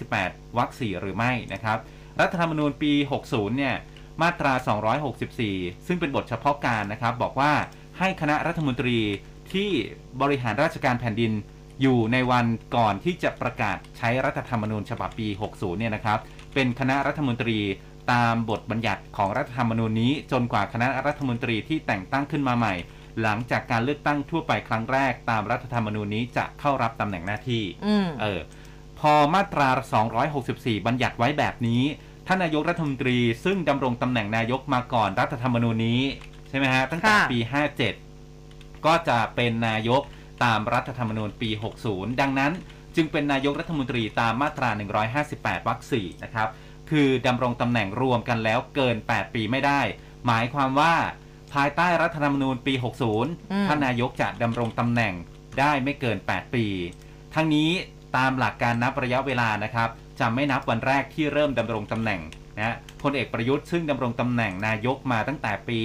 [0.00, 1.78] 158 วรรค 4 หรือไม่นะครับ
[2.20, 2.92] รัฐธรรมนูญปี
[3.26, 3.74] 60 เนี่ย
[4.22, 4.52] มาตรา
[5.20, 7.52] 264 ซึ่งเป็นบทเฉพาะการนะครับ บอกว่า
[7.98, 8.98] ให้คณะรัฐมนตรี
[9.52, 9.70] ที่
[10.20, 11.32] บริหารราชการแผ่นดิน
[11.82, 12.46] อยู่ในวัน
[12.76, 16.18] ก่อนที่จะประกาศใช้รัฐธรรมนูญฉบับปี 60 เนี่ยนะครับ
[16.54, 17.58] เป็นคณะรัฐมนตรี
[18.12, 22.74] ตามบทบัญญัติของรัฐธรรมนูญนี้ จนกว่าคณะรัฐมนตรีที่แต่งตั้งขึ้นมาใหม่
[23.22, 28.63] หลังจากการเลือกตั้งทั่วไปครั้งแรกตามรัฐธรรมนูญนี้จะเข้ารับตำแหน่งหน้าที่อืมเออพ
[29.12, 29.68] อมาตรา
[30.28, 31.82] 264 บัญญัติไว้แบบนี้
[32.26, 36.02] ท่านนายกรัฐมนตรี ซึ่งดำรงตำแหน่งนายกมาก่อนรัฐธรรมนูญนี้
[36.48, 37.38] ใช่ไหมฮะ ตั้งแต่ค่ะปี
[38.12, 40.02] 57 ก็จะเป็นนายก
[40.44, 41.50] ตามรัฐธรรมนูญปี
[41.84, 42.52] 60 ดังนั้น
[42.96, 44.70] จึงเป็นนายกรัฐมนตรีตามมาตรา
[45.18, 46.48] 158 วรรค 4 นะครับ
[46.90, 49.80] คือดำรงตำแหน่งรวมกันแล้วเกิน 8 ปีไม่ได้
[50.26, 50.94] หมายความว่า
[51.54, 55.14] ภายใต้รัฐธรรมนูญปีอืม60 ท่านนายกจะดำรงตำแหน่ง
[55.58, 56.66] ได้ไม่เกิน 8 ปี
[57.34, 57.70] ทั้งนี้
[58.16, 59.88] ตามหลักการนับระยะเวลานะครับ
[60.20, 62.20] จะไม่นับวันแรกที่เริ่มดำรงตำแหน่ง
[62.58, 65.80] นะพลเอกประยุทธ์ซึ่งดำรงตำแหน่งนายกมาตั้งแต่ปี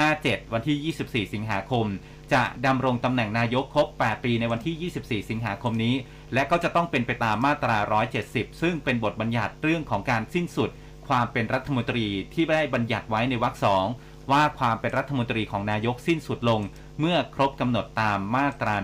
[0.00, 0.94] 57 วันที่
[1.26, 1.86] 24 สิงหาคม
[2.32, 4.92] จะดำรงตำแหน่งนายกครบ 8 ปีในวันที่
[5.22, 5.94] 24 สิงหาคมนี้
[6.34, 7.78] และก็จะต้องเป็นไปตามมาตรา
[8.20, 10.70] 170 ซึ่งเป็นบทบัญญัติเรื่องของการสิ้นสุด
[11.08, 13.84] ความเป็นรัฐมนตรีที่ได้บัญญัติไว้ในวรรคสอง
[14.30, 16.60] ว่าความเป็นรัฐมนตรีของนายกสิ้นสุดลง
[17.00, 18.74] เมื่อครบกำหนดตามมาตรา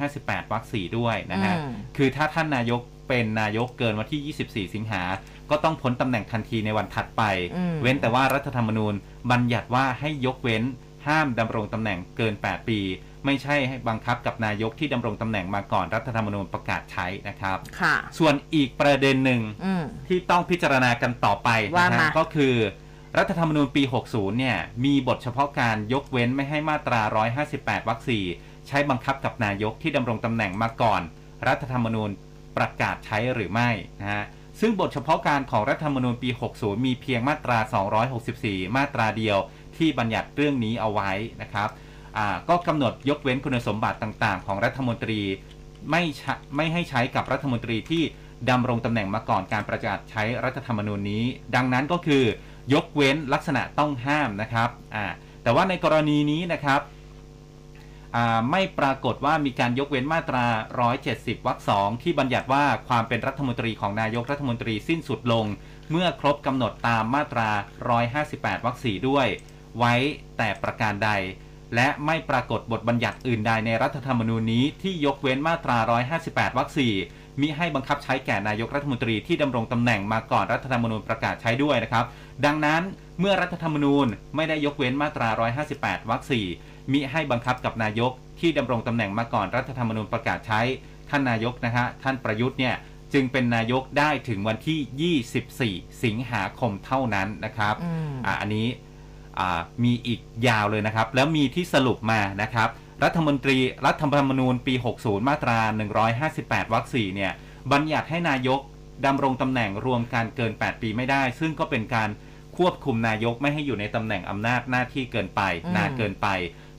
[0.00, 5.02] 158วรรคสี่ด้วยนะฮะ อืม คือถ้าท่านนายกเป็นนายกเกินวันที่ 24 สิงหา
[5.50, 7.22] ก็ต้องพ้นตำแหน่งทันทีในวันถัดไป
[7.56, 8.94] อืม เว้นแต่ว่ารัฐธรรมนูญ
[9.30, 10.62] บัญญัติว่าให้ยกเว้น
[11.06, 12.80] ห้ามดำรงตำแหน่งเกิน 8 ปี
[13.26, 22.54] ไม่ใช่ให้บังคับกับนายกที่ดำรงตำแหน่งมาก่อนรัฐธรรมนูญประกาศใช้นะครับ ค่ะ ส่วนอีกประเด็นหนึ่ง อืม ที่ต้องพิจารณากันต่อไปว่านะมา ฮะก็คือ
[23.18, 27.00] รัฐธรรมนูญปี 60 เนี่ย มีบทเฉพาะการยกเว้นไม่ให้มาตรา
[27.44, 28.24] 158 วรรคสี่
[28.68, 31.02] ใช้บังคับกับนายกที่ดำรงตำแหน่งมาก่อน
[31.48, 32.10] รัฐธรรมนูญ
[32.56, 34.24] ประกาศใช้หรือไม่นะฮะ
[34.60, 37.58] ซึ่งบทเฉพาะการของรัฐธรรมนูญปี 60 มีเพียงมาตรา
[38.18, 39.38] 264 มาตราเดียว
[39.76, 41.10] ที่บัญญัติเรื่องนี้เอาไว้
[41.42, 41.68] นะครับ
[42.16, 45.20] อ่าก็กำหนดยกเว้นคุณสมบัติต่างๆ ของรัฐมนตรี
[45.90, 48.02] ไม่ใช้ไม่ให้ใช้กับรัฐมนตรีที่
[48.50, 52.24] ดำรงตำแหน่งมาก่อนการประกาศใช้รัฐธรรมนูญนี้ ดังนั้นก็คือ
[52.74, 55.06] ยกเว้นลักษณะต้องห้ามนะครับอ่า
[55.42, 56.80] แต่ว่าในกรณีนี้นะครับ
[58.50, 60.46] ไม่ปรากฏว่ามีการยกเว้นมาตรา
[60.96, 65.44] 170 วรรคสองที่บัญญัติว่าความเป็นรัฐมนตรีของนายกรัฐมนตรีสิ้นสุดลง
[65.90, 67.50] เมื่อครบกำหนดตามมาตรา
[68.06, 69.26] 158 วรรคสี่ด้วย
[69.78, 69.94] ไว้
[70.38, 71.10] แต่ประการใด
[71.74, 75.78] และไม่ปรากฏบทบัญญัติอื่นใดในรัฐธรรมนูญนี้ที่ยกเว้นมาตรา
[76.18, 76.94] 158 วรรคสี่
[77.40, 82.04] มิให้บังคับใช้แก่นายกรัฐมนตรีที่ดำรงตำแหน่งมาก่อนรัฐธรรมนูญประกาศใช้ด้วยนะครับ
[82.44, 82.82] ดังนั้น
[83.20, 85.28] เมื่อรัฐธรรมนูญไม่ได้ยกเว้นมาตรา
[85.70, 86.46] 158 วรรคสี่
[86.92, 90.60] มิให้บังคับกับนายกที่ดำรงตำแหน่งมาก่อนรัฐธรรมนูญประกาศใช้
[91.10, 92.74] ท่านนายกนะฮะท่านประยุทธ์เนี่ย
[93.12, 98.68] จึงเป็นนายกได้ถึงวันที่ 24 สิงหาคมเท่านั้นนะครับอืมอ่าอันนี้
[99.38, 102.68] อ่ามีอีกยาวเลยนะครับ แล้วมีที่สรุปมานะครับ
[103.04, 105.58] รัฐมนตรีรัฐธรรมนูญปี 60 มาตรา
[106.16, 107.32] 158 วรรค 4 เนี่ย
[107.72, 108.60] บัญญัติให้นายก
[109.06, 112.08] ดำรงตำแหน่งรวมกันเกิน 8 ปีไม่ได้ ซึ่งก็เป็นการ
[112.58, 116.28] ควบคุมนายกไม่ให้อยู่ในตำแหน่งอำนาจหน้าที่เกินไปอืมนานเกินไป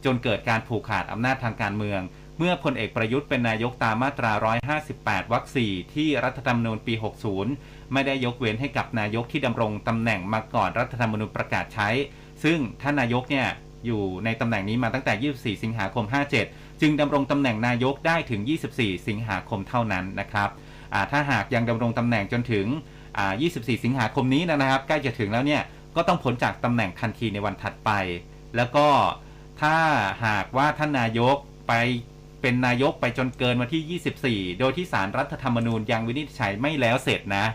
[0.05, 2.01] จนเกิดการผูกขาดอำนาจทางการเมือง
[2.37, 4.31] เมื่อพลเอกประยุทธ์เป็นนายกตามมาตรา
[4.81, 6.93] 158 วรรค 4 ที่รัฐธรรมนูญปี
[7.43, 11.89] 60 ไม่ได้ยกเว้นให้กับนายกที่ดำรงตำแหน่งมาก่อนรัฐธรรมนูญประกาศใช้
[12.43, 13.47] ซึ่งท่านนายกเนี่ย
[13.85, 16.05] อยู่ในตำแหน่งนี้มาตั้งแต่ 24 สิงหาคม
[16.43, 18.41] 57 จึงดำรงตำแหน่งนายกได้ถึง
[18.75, 20.49] 24 สิงหาคมเท่านั้นนะครับ
[20.93, 22.97] อ่าถ้าหากยังดำรงตำแหน่งจนถึงอ่า
[23.49, 25.61] 24 สิงหาคมนี้นะครับ ใกล้จะถึงแล้วเนี่ย
[25.95, 27.91] ก็ต้องพ้นจากตำแหน่งทันทีในวันถัดไป
[28.55, 28.87] แล้วก็
[29.61, 29.75] ถ้า
[30.25, 31.35] หากว่าท่านนายก
[31.67, 31.73] ไป
[32.41, 37.45] เป็นนายกไปจนเกินวันที่ 24 โดยที่สารรัฐธรรมนูญยังวินิจฉัยไม่แล้วเสร็จนะ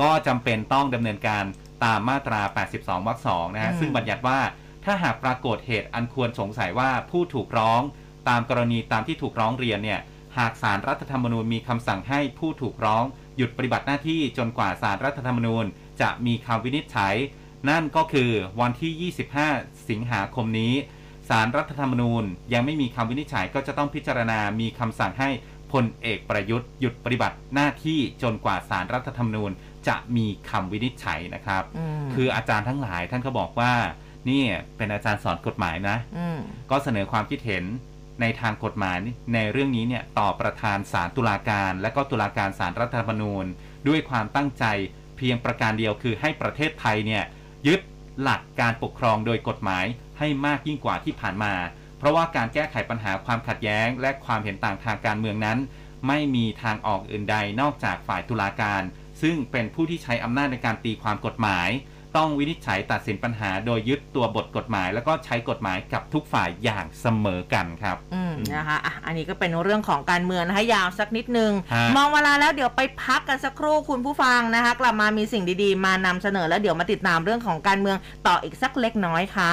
[0.00, 1.44] ก็จำเป็นต้องดำเนินการ
[1.84, 2.40] ตามมาตรา
[2.74, 4.40] 82 วรรคสองนะฮะอืมซึ่งบัญญัติว่า
[4.84, 7.82] ถ้าหากปรากฏเหตุอันควรสงสัยว่าผู้ถูกร้อง
[8.28, 10.00] ตามกรณีตามที่ถูกร้องเรียนเนี่ย
[10.38, 13.04] หากสารรัฐธรรมนูญมีคำสั่งให้ผู้ถูกร้อง
[13.38, 15.64] หยุดปฏิบัติหน้าที่จนกว่าสารรัฐธรรมนูญ
[16.00, 17.14] จะมีคำวินิจฉัย
[17.70, 19.10] นั่นก็คือวันที่
[19.50, 20.74] 25 สิงหาคมนี้
[21.28, 25.30] สารรัฐธรรมนูญยังไม่มีคำวินิจฉัยก็จะต้องพิจารณามีคำสั่งให้
[25.72, 29.50] พลเอกประยุทธ์หยุดปฏิบัติหน้าที่จนกว่าสารรัฐธรรมนูญ
[29.88, 33.72] จะมีคำวินิจฉัยนะครับอืมคืออาจารย์ทั้งหลายท่านก็บอกว่า
[34.28, 34.42] นี่
[34.76, 36.38] เป็นอาจารย์สอนกฎหมายนะอืม
[36.70, 37.64] ก็เสนอความคิดเห็น
[38.20, 38.98] ในทางกฎหมาย
[39.34, 43.46] ในเรื่องนี้เนี่ยต่อประธานศาลตุลาการ และก็ตุลาการศาลรัฐธรรมนูญ
[43.88, 44.64] ด้วยความตั้งใจ
[45.16, 47.24] เพียงประการเดียวคือให้ประเทศไทยเนี่ย
[47.66, 47.80] ยึด
[48.22, 49.84] หลักการปกครองโดยกฎหมาย
[50.18, 51.54] ให้มากยิ่งกว่าที่ผ่านมา
[51.98, 55.58] เพราะว่าการแก้ไขปัญหาความขัดแย้ง และความเห็นต่างทางการเมืองนั้น
[56.06, 58.82] ไม่มีทางออกอื่นใดนอกจากฝ่ายตุลาการ
[59.22, 61.68] ซึ่งเป็นผู้ที่ใช้อำนาจในการตีความกฎหมาย
[62.16, 79.52] ต้องวินิจฉัยตัดสินปัญหาโดยยึดตัวบทกฎหมาย แล้วก็ใช้กฎหมายกับทุกฝ่ายอย่างเสมอกันครับอืมนะคะอะอันนี้ก็เป็นเรื่องของการเมืองนะคะยาวสักนิดนึงฮะมองเวลาแล้วเดี๋ยวไปพักกันสักครู่คุณผู้ฟังนะคะกลับมามีสิ่งดีๆ มานำเสนอแล้วเดี๋ยวมาติดตามเรื่องของการเมืองต่ออีกสักล็กน้อยค่ะ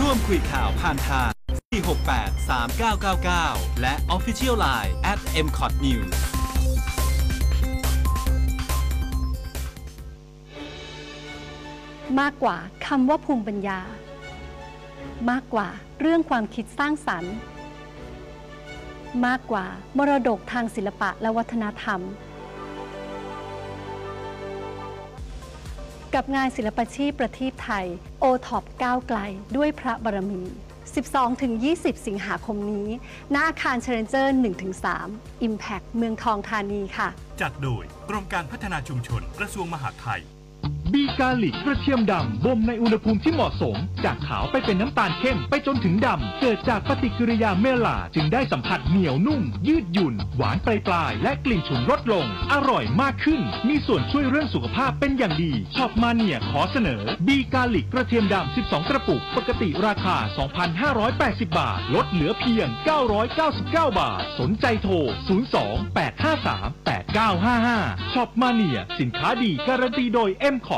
[0.00, 1.30] ร่วมคุยข่าวผ่านทาง
[1.74, 2.48] 468
[3.14, 5.48] 3999 และ Official Line at m
[12.20, 13.80] มากกว่าคำว่าภูมิปัญญา
[15.30, 15.68] มากกว่า
[16.00, 17.34] เรื่องความคิดสร้างสรรค์
[19.26, 19.64] มากกว่า
[19.96, 22.00] มรดกทางศิลปะและวัฒนธรรม
[26.14, 27.86] กับงานศิลปชีพประทีปไทย
[28.20, 29.18] โอท็อปก้าวไกล
[29.56, 30.42] ด้วยพระบารมี
[31.24, 32.88] 12-20 สิงหาคมนี้
[33.30, 34.36] หน้าอาคารชาเลนเจอร์
[34.88, 37.08] 1-3 Impact เมืองทองธานีค่ะ
[37.40, 40.22] จัดโดยกรมการพัฒนาชุมชนกระทรวงมหาดไทย
[40.92, 60.16] บีกาลิกกระเทียมดำบ่มในอุณหภูมิที่เหมาะสม จากขาวไปเป็นน้ำตาลเข้มไปจนถึงดำ เกิดจากปฏิกิริยาเมลาจึงได้สัมผัสเหนียวนุ่ม ยืดหยุ่น หวานปลายปลายและกลิ่นฉุนลดลง อร่อยมากขึ้น มีส่วนช่วยเรื่องสุขภาพเป็นอย่างดีช็อปมาเนียขอเสนอบีกาลิกกระเทียมดำ 12 กระปุก ปกติราคา
[60.88, 62.68] 2,580 บาท ลดเหลือเพียง
[63.28, 64.94] 999 บาท สนใจโทร
[65.96, 70.77] 02-853-8955ช็อปมาเนียสินค้าดีการันตีโดย m c o t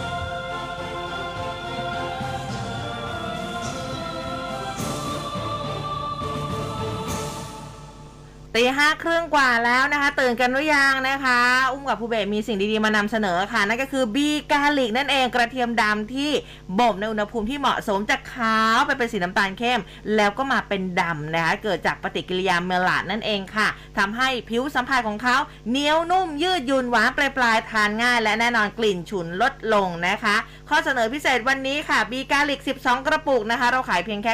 [8.55, 11.39] ตีห้าครึ่งกว่าแล้วนะคะ ตื่นกันหรือยังนะคะ
[11.71, 16.31] อุ้มกับผู้เบสมีสิ่งดีๆ มานำเสนอค่ะ นั่นก็คือบีกาลิกนั่นเองกระเทียมดำที่
[16.79, 19.81] บ่มในอุณหภูมิที่เหมาะสมจากขาวไปเป็นสีน้ำตาลเข้ม
[20.15, 25.37] แล้วก็มาเป็นดำนะคะ เกิดจากปฏิกิริยาเมลาดนั่นเองค่ะทำให้ผิวสัมผัสของเขา
[25.69, 30.35] เหนียวนุ่มยืดหยุ่นหวานปลายๆทานง่าย และแน่นอนกลิ่นฉุนลดลงนะคะ
[30.73, 34.33] ข้อเสนอพิเศษวันนี้ค่ะบีกาลิก 12 กระปุกนะคะ เราขายเพียงแค่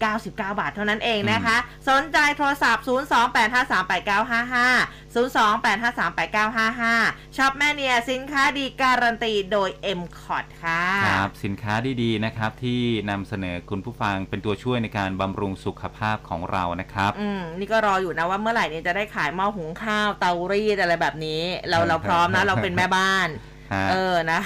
[0.00, 1.56] 999 บาทเท่านั้นเองนะคะ
[1.88, 23.28] สนใจโทรศัพท์ 028538955 028538955ช็อปมาเนียสินค้าดีการันตีโดย m c o t ค่ะครับสินค้าดีๆนะครับที่นำเสนอคุณผู้ฟังเป็นตัวช่วยในการบำรุงสุขภาพของเรานะครับอืมนี่ก็รออยู่นะว่าเมื่อไหร่เนี่ยจะได้ขายหม้อหุงข้าวเตารีดอะไรแบบนี้ เราเราพร้อมนะเราเป็นแม่บ้าน
[23.72, 24.40] ฮะเออนะ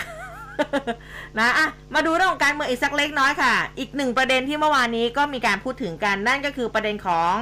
[1.39, 7.35] นะอะมาดูเรื่องของการเมืองอีกสักเล็กน้อยค่ะ อีกหนึ่งประเด็นที่เมื่อวานนี้ก็มีการพูดถึงกันนั่นก็คือประเด็นของ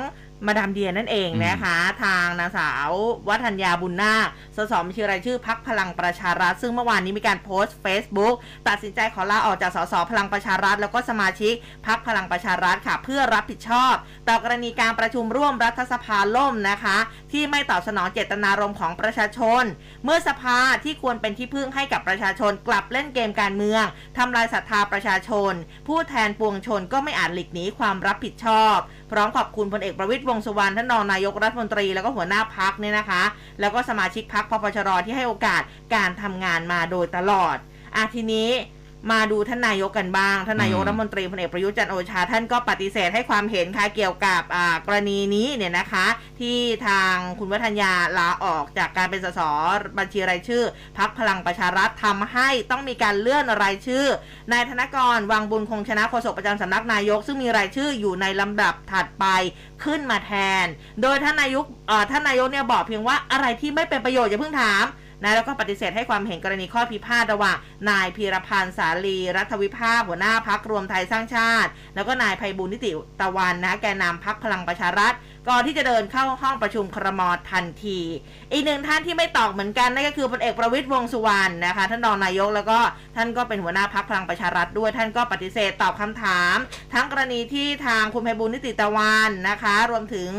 [0.46, 2.90] มาดามเดียนั่นเองนะคะ ทางนางสาว
[3.28, 8.34] วัฒนยาบุญนาคสสบัญชีรายชื่อพักพลังประชารัฐ ซึ่งเมื่อวานนี้มีการโพสต์ Facebook
[8.68, 11.54] ตัดสินใจขอลาออกจากสสพลังประชารัฐ แล้วก็สมาชิก
[11.86, 13.94] พักพลังประชารัฐค่ะ เพื่อรับผิดชอบ
[14.28, 16.96] ต่อกรณีการประชุมร่วมรัฐสภาล่มนะคะ
[17.32, 19.64] ที่ไม่ตอบสนองเจตนารมณ์ของประชาชน
[20.04, 23.84] เมื่อสภาที่ควรเป็นที่พึ่งให้กับประชาชนกลับเล่นเกมการเมือง
[24.18, 25.52] ทำลายศรัทธาประชาชน
[25.88, 28.76] ผู้แทนปวงชนก็ไม่อาจหลีกหนีความรับผิดชอบ
[29.12, 33.22] พร้อมขอบคุณพลเอกประวิตยวงสุวรรณท่านรองนายกรัฐมนตรีแล้วก็หัวหน้าพักเนี่ยนะคะ
[33.60, 35.62] แล้วก็สมาชิกพักพปชรที่ให้โอกาส
[35.94, 37.56] การทำงานมาโดยตลอด
[37.96, 38.50] อะทีนี้
[39.10, 46.06] มาดูท่านนายกกันบ้าง ท่านนายกอืมรัฐมนตรีพลเอกประยุทธ์จันทร์โอชา ท่านก็ปฏิเสธให้ความเห็นค่ะเกี่ยวกับอ่ากรณีนี้เนี่ยนะคะ
[46.40, 49.40] ที่ทางคุณวัฒนยาลาออกจากการเป็นสส
[49.98, 50.64] บัญชีรายชื่อ
[50.98, 54.06] พักพลังประชารัฐทำให้ต้องมีการเลื่อนรายชื่อ
[54.52, 59.24] นายธนกรวังบุญคงชนะโฆษกประจำสำนักนายก ซึ่งมีรายชื่ออยู่ในลำดับถัดไป
[59.84, 60.32] ขึ้นมาแท
[60.64, 60.66] น
[61.02, 64.84] โดยท่านนายกเอ่อท่านนายกเนี่ยบอกเพียงว่าอะไรที่ไม่เป็นประโยชน์อย่าเพิ่งถาม
[65.22, 67.56] นะแล้วก็ปฏิเสธให้ความเห็นกรณีข้อพิพาทระหว่าง
[67.90, 75.12] นายพีรพันธ์สาลี รัฐวิภาคหัวหน้าพักรวมไทยสร้างชาติ แล้วก็นายภัยบุญนิติตะวันนะแกนนำพักพลังประชารัฐ
[75.48, 77.98] ก่อนที่จะเดินเข้าห้องประชุมครมทันที
[78.52, 82.78] อีกหนึ่งท่านที่ไม่ตอบเหมือนกันนั่นก็คือพลเอกประวิตยวงสุวรรณนะคะท่านรองนายกแล้วก็
[83.16, 86.56] ท่านก็เป็นหัวหน้าพักพลังประชารัฐด้วย ท่านก็ปฏิเสธตอบคำถาม
[86.94, 90.30] ทั้งกรณีที่ทางคุณภัยบุญนิติตะวันนะคะ รวมถึง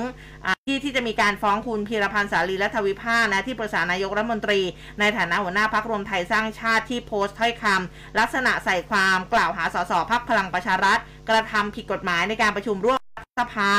[0.67, 4.61] ที่ที่จะมีการฟ้องคุณพีรพันธ์สาลีและทวิภานะที่ปรึกษานายกรัฐมนตรี
[4.99, 13.02] ในฐานะหัวหน้าพักรวมไทยสร้างชาติที่โพสต์ถ้อยคำลักษณะใส่ความกล่าวหาสสพักพลังประชารัฐ กระทำผิดกฎหมายในการประชุมร่วม
[13.39, 13.73] สภา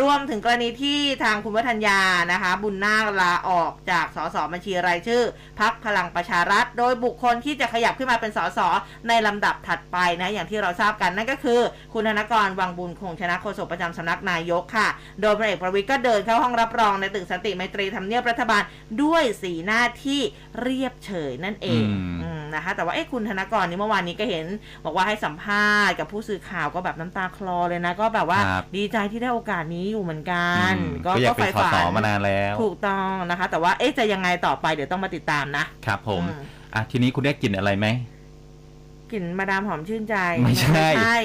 [0.00, 2.00] รวมถึงกรณีที่ทางคุณวัฒนยา
[2.32, 5.22] นะคะ บุญนาคลาออกจากสสบัญชีรายชื่อ
[5.60, 8.60] พักพลังประชารัฐ โดยบุคคลที่จะขยับขึ้นมาเป็นสส
[9.08, 11.60] ในลำดับถัดไปนะอย่างที่เราทราบกันนั่นก็คือ
[11.92, 14.88] คุณธนกรวังบุญคงชนะโฆษกประจำสำนักนายกค่ะ
[15.20, 18.62] โดยพลเอกประวิตยก็เดินเข้าห้องรับรองในตึกสันติไมตรีทำเนียบรัฐบาล
[19.02, 20.20] ด้วยสีหน้าที่
[20.62, 24.46] เรียบเฉยนั่นเองอืมอืมนะคะแต่ว่าเอ้คุณธนกรนี่เมื่อวานนี้ก็เห็น
[24.84, 36.42] บอกว่าให้สัมภาษณ์กับผู้สื่อข่าวก็แบบน้ำตาคลอเลยนะก็แบบว่าครับดีใจที่ได้โอกาสนี้อยู่เหมือนกันอืมก็อยากเป็นสใฝ่สฝัมานานแล้ว ถูกต้องนะคะ แต่ว่าเอ๊ะจะยังไงต่อไปเดี๋ยวต้องมาติดตามนะครับผมอืม
[36.74, 37.86] อะทีนี้คุณได้กลิ่นอะไรไหม
[39.12, 41.16] กลิ่นมาดามหอมชื่นใจ ไม่ใช่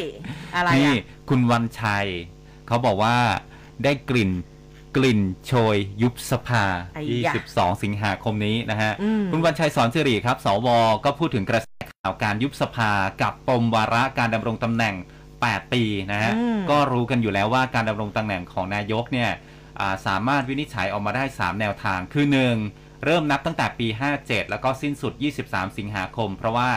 [0.55, 2.07] อะไรนี่อะคุณวันชัย
[2.67, 3.15] เขาบอกว่า
[3.83, 4.31] ได้กลิ่น
[4.95, 6.63] กลิ่นโชยยุบสภา
[6.95, 10.67] ไอ้ยะ22 สิงหาคมนี้นะฮะอืมคุณวันชัยสอนสิริครับ สว
[11.05, 14.95] ก็พูดถึงกระแสข่าวการยุบสภากับปมวาระการดำรงตำแหน่ง
[15.45, 19.31] 8 ปีนะฮะอืมก็รู้กันอยู่แล้วว่าการดำรงตำแหน่งของนายกเนี่ย
[19.79, 22.25] อ่าสามารถวินิจฉัยออกมาได้ 3 แนวทาง คือ
[22.65, 23.05] 1.
[23.05, 23.87] เริ่มนับตั้งแต่ปี
[24.19, 25.13] 57 แล้วก็สิ้นสุด
[25.45, 26.69] 23 สิงหาคม เพราะว่า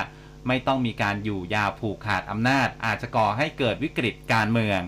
[0.48, 4.80] ไม่ต้องมีการอยู่ยาวผูกขาดอำนาจ อาจจะก่อให้เกิดวิกฤตการเมือง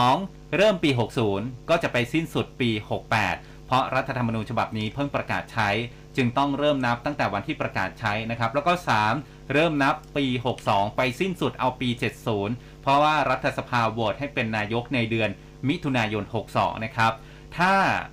[0.00, 0.56] 2.
[0.56, 0.90] เริ่มปี
[1.30, 2.70] 60 ก็จะไปสิ้นสุดปี
[3.18, 5.68] 68 เพราะรัฐธรรมนูญฉบับนี้เพิ่งประกาศใช้
[6.16, 8.72] จึงต้องเริ่มนับตั้งแต่วันที่ประกาศใช้นะครับ แล้วก็
[9.12, 9.52] 3.
[9.52, 10.26] เริ่มนับปี
[10.62, 11.88] 62 ไปสิ้นสุดเอาปี
[12.32, 15.30] 70 เพราะว่ารัฐสภาโหวตให้เป็นนายกในเดือน
[15.68, 17.12] มิถุนายน 62 นะครับ
[17.58, 17.72] ถ้า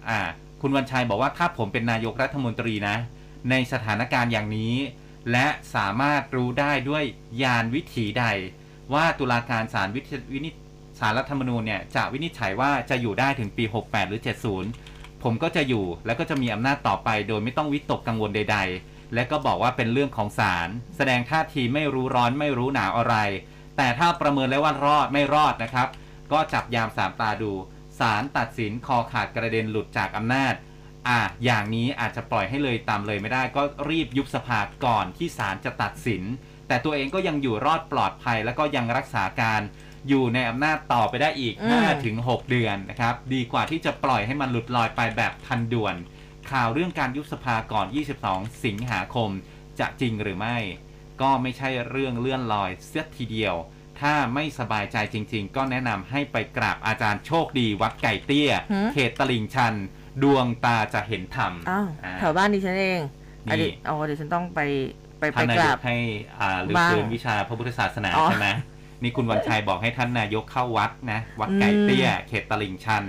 [0.10, 0.20] อ่า
[0.62, 2.98] คุณวันชัยบอกว่าถ้าผมเป็นนายกรัฐมนตรีนะ
[3.50, 4.76] ในสถานการณ์อย่างนี้
[5.32, 7.04] และสามารถรู้ได้ด้วย
[7.44, 8.26] ยานวิถีใด
[8.94, 10.54] ว่าตุลาการศาลวินิจวินิจ
[11.00, 14.22] ศาลรัฐธรรมนูญเนี่ยจะวินิจฉัยว่าจะอยู่ได้ถึงปี 68 หรือ
[14.72, 23.16] 70 ผมก็จะอยู่แล้วก็จะมีอำนาจต่อไป โดยไม่ต้องวิตกกังวลใด ๆ และก็บอกว่าเป็นเรื่องของศาลแสดงท่าทีไม่รู้ร้อนไม่รู้หนาวอะไร
[23.78, 25.88] แต่ถ้าประเมินแล้วว่ารอดไม่รอดนะครับ
[26.32, 27.53] ก็จับยามสามตาดู
[27.99, 30.53] ศาลตัดสินคอขาดกระเด็นหลุดจากอำนาจ
[31.07, 36.24] อะอย่างนี้อาจจะปล่อยให้เลยตามเลยไม่ได้ ก็รีบยุบสภาก่อนที่ศาลจะตัดสิน
[36.67, 39.61] แต่ตัวเองก็ยังอยู่รอดปลอดภัย แล้วก็ยังรักษาการ
[40.07, 45.95] อยู่ในอำนาจต่อไปได้อีกอืม5ถึง6เดือนนะครับ ดีกว่าที่จะปล่อยให้มันหลุดลอยไปแบบทันด่วน
[46.51, 47.88] ข่าวเรื่องการยุบสภาก่อน
[48.26, 49.30] 22 สิงหาคม
[49.80, 50.57] จะจริงหรือไม่
[51.24, 53.55] ก็ไม่ใช่เรื่องเลื่อนลอยเสียทีเดียว
[54.01, 59.74] ถ้าไม่สบายใจจริง ๆ ก็แนะนำให้ไปกราบอาจารย์โชคดีวัดไก่เตี้ย หือ เขตตลิ่งชัน
[60.24, 63.01] ดวงตาจะเห็นธรรมอ้าวอ่า แถวบ้านดิฉันเอง
[63.45, 64.59] นี่ อดีตอ๋อเดี๋ยวฉันต้องไป
[65.19, 65.97] ไปไปท่านนากยรากบให้
[66.39, 68.47] อ่าหรือบ้างคืนวิชาพระพุทธศาสนาอ๋อใช่ไหม
[69.03, 73.03] นี่คุณวันชัยบอกให้ท่านนายกเข้าวัดนะ วัดไก่อืมเตี้ยเขตตลิ่งชัน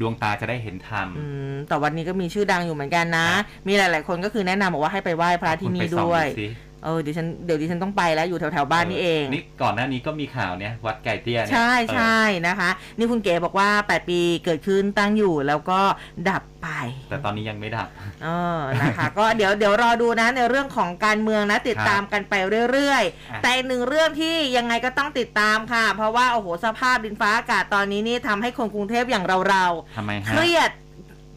[0.00, 6.48] ดวงตาจะได้เห็นธรรม อืมแต่วันนี้ก็มีชื่อดังอยู่เหมือนกันนะครับมีหลาย ๆ คนก็คือแนะนำบอกว่าให้ไปไหว้พระที่นี่คุณไปส่องด้วย สิ
[6.84, 15.80] เออเดี๋ยวฉันเดี๋ยวดิฉันต้องไปแล้วอยู่แถวแถวๆบ้านนี่เองนี่ก่อนหน้านี้ก็มีข่าวเนี่ยวัดไก่เตี้ยเนี่ยใช่เออใช่นะคะ นี่คุณเก๋บอกว่า 8 ปีเกิดขึ้นตั้งอยู่แล้วก็
[16.28, 16.68] ดับไป
[17.08, 17.88] แต่ตอนนี้ยังไม่ดับ
[18.24, 22.34] เออนะคะ ก็เดี๋ยวเดี๋ยวรอดูนะในเรื่องของการเมืองนะติดตามกันไป
[22.72, 30.70] เรื่อยอะๆแต่อีกหนึ่งเรื่องที่ยังไงก็ต้องติดตามค่ะ เพราะว่าโอ้โหสภาพดินฟ้าอากาศตอนนี้นี่ทำให้คนกรุงเทพอย่างเราเราๆทำไมเคฮะรียด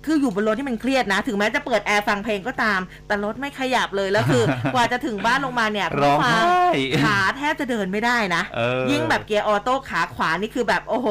[0.06, 4.44] คืออยู่บนรถที่มันเครียดนะ ถึงแม้จะเปิดแอร์ฟังเพลงก็ตาม แต่รถไม่ขยับเลยแล้วคือ
[4.74, 6.42] กว่าจะถึงบ้านลงมาเนี่ยร้องคุณไห้ผู้
[6.94, 11.08] ฟังขาแทบจะเดินไม่ได้นะเออยิ่งแบบเกียร์ออโต้ขาขวานี่คือแบบโอ้โห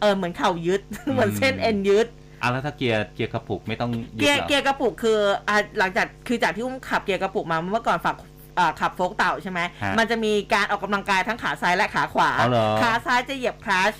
[0.00, 0.80] เออเหมือนเข่ายึด
[1.12, 2.06] เหมือนเส้นเอ็นยึด
[2.42, 5.18] อะแล้วถ้าเกียร์เกียร์กระปุกไม่ต้องยึดเกียร์หรอเกียร์กระปุกคือ
[5.48, 8.16] อะหลังจากคือจากที่อุ้มขับเกียร์กระปุกมาเมื่อก่อนฝัก
[8.58, 13.94] อ่าขับโฟกเต่าใช่ไหมฮะมันจะมีการออกกำลังกายทั้งขาซ้ายและขาขวาอ๋อเหรอขาซ้ายจะเหยียบคลัช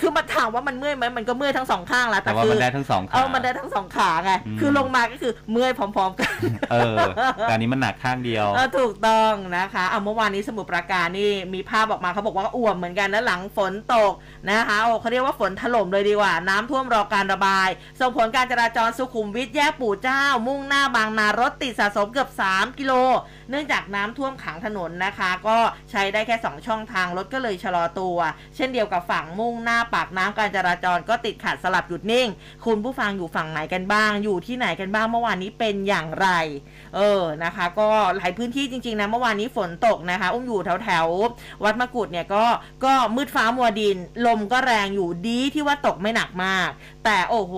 [0.00, 6.96] คือมาถามว่ามันเมื่อยไหมมันก็เมื่อยทั้งสองข้างแหล้วแต่แต่ว่าคืมันอได้ทั้งสองขาเออมันได้ทั้งสองขาไงอืมคือลงมาก็คือเมื่อยพร้อมๆกันเออ
[7.34, 14.12] แต่อันนี้มันหนักข้างเดียวเออถูกต้องนะคะเอาเมื่อวานนี้สมุทรปราการนี่มีภาพออกมาเขาบอกว่าอ่วมเหมือนกันนะหลังฝนตก
[14.50, 17.68] นะคะโอ้เขาเรียกว่าฝนถล่มเลยดีกว่า น้ำท่วมรอการระบาย
[18.00, 22.92] ส่งผลการจราจรสุขุมวิทแยกปู่เจ้า มุ่งหน้าบางนารถติดสะสมเกือบ 3 กิโล
[23.50, 25.58] เนื่องจากน้ำท่วมขังถนนนะคะ ก็
[25.90, 28.18] ใช้ได้แค่ 2 ช่องทางรถก็เลยชะลอตัว
[28.56, 32.28] เช่นเดียวกับฝั่งมุ่งหน้าปากน้ำการจราจรก็ติดขัดสลับหยุดนิ่ง
[32.64, 36.28] คุณผู้ฟังอยู่ฝั่งไหนกันบ้าง อยู่ที่ไหนกันบ้างเมื่อวานนี้เป็นอย่างไร
[36.96, 42.44] เออนะคะ ก็หลายพื้นที่จริงๆนะเมื่อวานนี้ฝนตกนะคะ อุ้มอยู่แถวแถวๆวัดมะกรูดเนี่ยก็
[42.84, 46.68] ก็มืดฟ้ามัวดิน ลมก็แรงอยู่ดีที่ว่าตกไม่หนักมาก
[47.04, 47.54] แต่โอ้โห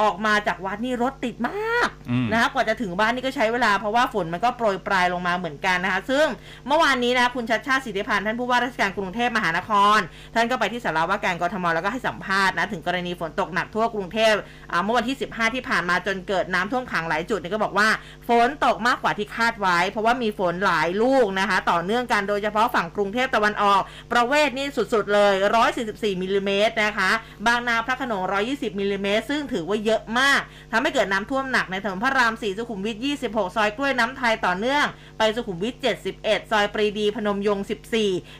[0.00, 6.26] ออกมาจากวัดนี่รถติดมากอืมนะคะกว่าจะถึงบ้านนี่ก็ใช้เวลาเพราะว่าฝนมันก็โปรยปลายลงมาเหมือนกันนะคะ ซึ่ง
[6.66, 9.98] เมื่อวานนี้นะคุณชัดชาติสิทธิพันธ์ท่านผู้ว่าราชการกรุงเทพมหานคร
[10.34, 14.34] ท่านก็ไปที่สาราว่าการกรทมแล้วก็ให้สัมภาษณ์นะถึงกรณีฝนตกหนักทั่วกรุงเทพ
[14.72, 17.88] อ่าเมื่อวันที่ 15 ที่ผ่านมาจนเกิดน้ำท่วมขังหลายจุดเนี่ยก็บอกว่า
[18.28, 23.80] ฝนตกมากกว่าที่คาดไว้ เพราะว่ามีฝนหลายลูกนะคะ ต่อเนื่องกันโดยเฉพาะฝั่งกรุงเทพตะวันออก
[24.12, 25.32] ประเวศนี่สุดๆเลย
[25.78, 27.10] 144มิลลิเมตรนะคะ
[27.46, 30.40] บางนาพระโขนง120มิลลิเมตรซึ่งถือว่าเยอะมาก
[30.72, 34.86] ทำให้เกิดน้ำท่วมหนักในถนนพระราม 4 สุขุมวิท 26 ซอยกล้วยน้ำไทยต่อเนื่อง
[35.18, 35.74] ไปสุขุมวิท
[36.12, 37.66] 71 ซอยปรีดี พนมยงค์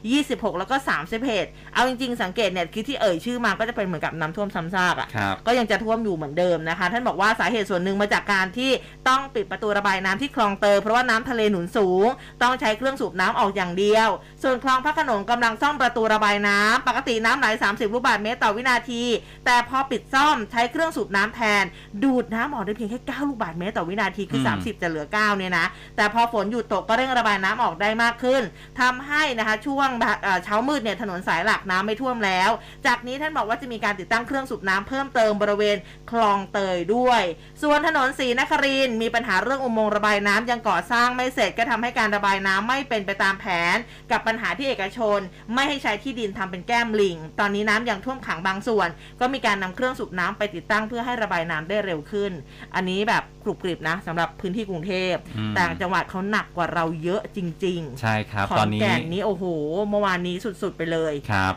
[0.06, 0.76] 14 26 แล้วก็
[1.24, 8.70] 31 เอาจริงๆ สังเกตเนี่ยคือที่เอ่ยชื่อมาก็จะเป็นเหมือนกับน้ำท่วมซ้ำซากอะครับก็ยังจะท่วมอยู่เหมือนเดิมนะคะ ท่านบอกว่าสาเหตุส่วนหนึ่งมาจากการที่
[9.08, 12.06] ต้องปิดประตูระบายน้ำที่คลองเตยเพราะว่าน้ำทะเลหนุนสูง
[12.42, 14.08] ต้องใช้เครื่องสูบน้ำออกอย่างเดียว
[14.42, 19.02] ส่วนคลองพระโขนงกำลังซ่อมประตูระบายน้ำปกติน้ำไหล 30 ลูกบาศก์เมตรต่อวินาที
[19.44, 21.64] แต่พอปิดซ่อมใช้เครื่องสูบน้ำแทน
[22.04, 25.66] ดูดน้ำออกได้เพียงแค่9ลูกบาศก์เมตรต่อวินาทีคืออืม30 จะเหลือ 9 เนี่ยนะ
[25.96, 28.42] แต่พอฝนหยุดตกก็เร่งระบายน้ำออกได้มากขึ้น
[28.80, 32.50] ทำให้นะคะช่วงบ่ายเอ่อเช้ามืดเนี่ยถนนสายหลักน้ำไม่ท่วมแล้ว
[32.86, 35.76] จากนี้ท่านบอกว่าจะมีการติดตั้งเครื่องสูบน้ำเพิ่มเติมบริเวณ
[36.10, 37.22] คลองเตยด้วย
[37.62, 43.76] ส่วนถนนศรีนครินทร์มีปัญหาเรื่องอุโมงค์ระบายน้ำยังก่อสร้างไม่เสร็จก็ทำให้การระบายน้ำไม่เป็นไปตามแผน
[44.10, 45.18] กับปัญหาที่เอกชน
[45.54, 48.88] ไม่ให้ใช้ที่ดินทำเป็นแก้มลิง ตอนนี้น้ำยังท่วมขังบางส่วน
[49.20, 52.32] ก็มีการนำเครื่องสูบน้ำไปติดตั้งเพื่อให้ระบายน้ำได้เร็วขึ้น
[52.74, 59.44] อันนี้แบบกรุบกริบนะสำหรับพื้นที่กรุงเทพอืมต่างจังหวัดเขาหนักกว่าเราเยอะจริงใช่ครับๆขอตอนนนี้แก่นนี้โอ้โห
[59.88, 61.54] เมื่อวานนี้สุดๆไปเลยครับ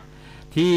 [0.55, 0.75] ที่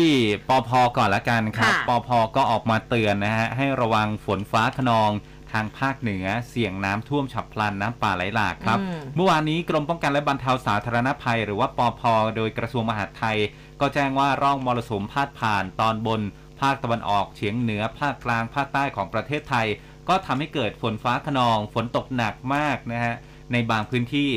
[0.49, 5.13] ปอพก่อนละกันครับค่ะปอพก็ออกมาเตือนนะฮะให้ระวังฝนฟ้าขนอง
[5.53, 12.03] ทางภาคเหนือเสี่ยงน้ำท่วมฉับพลันน้ำป่าไหลหลากครับอืมเมื่อวานนี้กรมป้องกันและบรรเทาสาธารณภัย หรือว่าปอพ
[12.37, 13.39] โดยกระทรวงมหาดไทย
[13.81, 16.21] ก็แจ้งว่าร่องมรสุมพาดผ่านตอนบน
[16.63, 19.67] ภาคตะวันออกเฉียงเหนือภาคกลางภาคใต้ของประเทศไทย
[20.09, 23.15] ก็ทำให้เกิดฝนฟ้าขนอง ฝนตกหนักมากนะฮะ
[23.53, 24.31] ในบางพื้นที่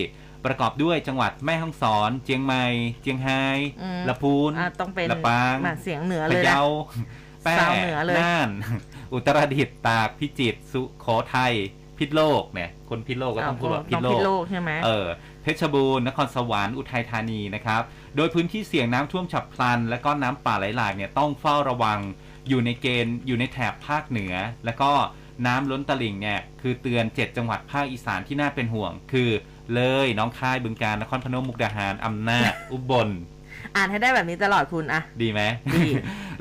[0.46, 2.66] ประกอบด้วยจังหวัดแม่ฮ่องสอน เจียงใหม่
[3.02, 3.44] เจียงไฮ้
[3.82, 6.64] อืมลำพูนอะต้องเป็นลำปางมาเสียงเหนือพะเลยนะเยา
[7.44, 8.50] แป้สาวเหนือเลยน่าน
[9.14, 11.06] อุตรดิตถ์ตากพิจิตรสุโข
[11.36, 11.54] ทัย
[11.98, 15.08] พิษโลกเนี่ย คนพิษโลกก็ต้องพูดว่าพิษต้องโลพิกษโลกใช่ไหมเออ
[15.42, 17.82] เพชรบูรณ์นครสวรรค์อุทัยธานีนะครับ
[18.16, 21.99] โดยพื้นที่เสี่ยงน้ำท่วมฉับพลัน และก็น้ำป่าไหลหลากเนี่ยต้องเฝ้าระวัง
[22.47, 24.34] อยู่ในเกณฑ์อยู่ในแถบภาคเหนือ
[24.66, 24.91] แล้วก็
[25.47, 29.30] น้ำล้นตลิ่งเนี่ยคือเตือน 7 จังหวัดภาคอีสานที่น่าเป็นห่วง คือ
[29.74, 33.09] เลยหน้องคายบึงกาฬนครพนมมุกดาหารอำนาจอุบล
[33.76, 35.41] อ่านให้ได้แบบนี้ตลอดคุณอะดีไหม
[35.76, 35.88] ดี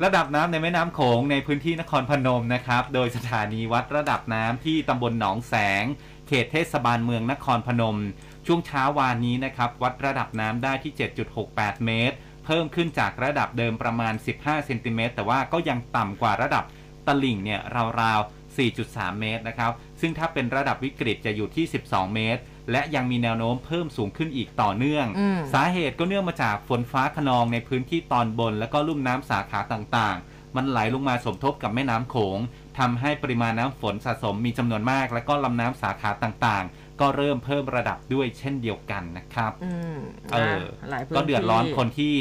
[0.03, 5.83] ระดับน้ำในแม่น้ำโขงในพื้นที่นครพนมนะครับ โดยสถานีวัดระดับน้ำที่ตำบลหนองแสง
[6.27, 7.97] เขตเทศบาลเมืองนครพนม
[8.45, 10.93] ช่วงเช้าวานนี้นะครับ วัดระดับน้ำได้ที่
[11.39, 12.15] 7.68 เมตร
[12.45, 16.63] เพิ่มขึ้นจากระดับเดิมประมาณ 15 เซนติเมตร แต่ว่าก็ยังต่ำกว่าระดับ
[17.07, 17.61] ตลิ่งเนี่ย
[18.01, 19.71] ราวๆ 4.3 เมตรนะครับ
[20.01, 22.41] ซึ่งถ้าเป็นระดับวิกฤตจะอยู่ที่ 12 เมตร
[22.71, 32.39] และยังมีแนวโน้มเพิ่มสูงขึ้นอีกต่อเนื่องอืมสาเหตุก็เนื่องมาจากฝนฟ้าขนองในพื้นที่ตอนบน และก็ลุ่มน้ำสาขาต่างๆ มันไหลลงมาสมทบกับแม่น้ำโขง
[32.79, 39.97] ทำให้ปริมาณน้ำฝนสะสมมีจำนวนมาก และก็ลำน้ำสาขาต่างๆ ก็เริ่มเพิ่มระดับด้วยเช่นเดียวกันนะครับอืม
[40.33, 42.15] เออหลายพื้นก็เดือดร้อนที่คนที่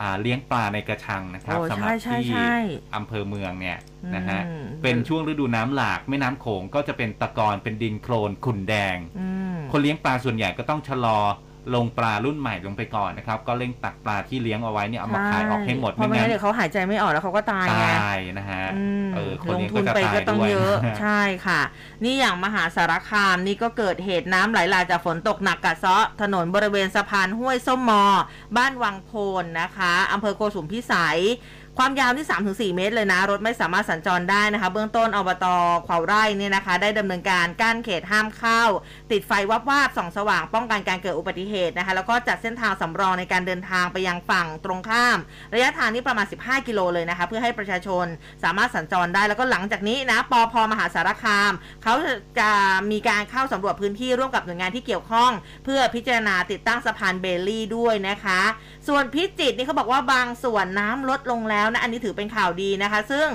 [0.00, 2.54] อ่าเลี้ยงปลาในกระชังนะครับโอ้สำหรับใช่ใช่ที่ใช่
[2.96, 3.78] อำเภอเมืองเนี่ย
[4.16, 11.18] นะฮะอืมเป็นช่วงฤดูน้ำหลากแม่น้ำโขงก็จะเป็นตะกอนเป็นดินโคลนขุ่นแดงอืมคนเลี้ยงปลาส่วนใหญ่ก็ต้องชะลอ
[11.74, 21.60] ลงปลารุ่นใหม่ลงไปก่อนนะครับ ก็เร่งตักปลาที่เลี้ยงเอาไว้เนี่ยเอามาขายออกให้หมดเพราะไม่งั้นเดี๋ยวเขาหายใจไม่ออกแล้วเขาก็ตายไงตายนะฮะอืมเออคนลงเลี้ยงทุก็นจะไปตายก็ต้องด้วยเยอะใช่ค่ะ
[22.04, 28.04] นี่อย่างมหาสารคามนี่ก็เกิดเหตุน้ำไหลหลากจากฝนตกหนักกัดเซาะถนนบริเวณสะพานห้วยส้มมอ
[28.56, 31.18] บ้านวังโพนนะคะอำเภอโกสุมพิสัย
[31.78, 32.26] ความยาวที่
[32.72, 35.46] 3-4 เมตรเลยนะ รถไม่สามารถสัญจรได้นะคะ เบื้องต้นอบต
[35.86, 38.62] ขวาวไร่เนี่ยนะคะ ได้ดำเนินการกั้นเขตห้ามเข้า
[39.12, 45.18] ติดไฟวับวาบส่องสว่างป้องกันการเกิดอุบัติเหตุนะคะ แล้วก็จัดเส้นทางสำรองในการเดินทางไปยังฝั่งตรงข้าม
[45.54, 48.06] ระยะทางนี้ประมาณ 15 กิโลเลยนะคะ เพื่อให้ประชาชน
[48.44, 51.52] สามารถสัญจรได้ แล้วก็หลังจากนี้นะปอพมหาสารคาม
[51.82, 51.94] เขา
[52.38, 52.50] จะ
[52.90, 55.30] มีการเข้าสำรวจพื้นที่ร่วมกับหน่วยงานที่เกี่ยวข้อง
[55.64, 58.40] เพื่อพิจารณาติดตั้งสะพานเบลลี่ด้วยนะคะ
[58.92, 63.26] ส่วนพิจิตรนี่เขาบอกว่าบางส่วนน้ำลดลงแล้วนะอันนี้ถือเป็นข่าวดีนะคะ ซึ่ง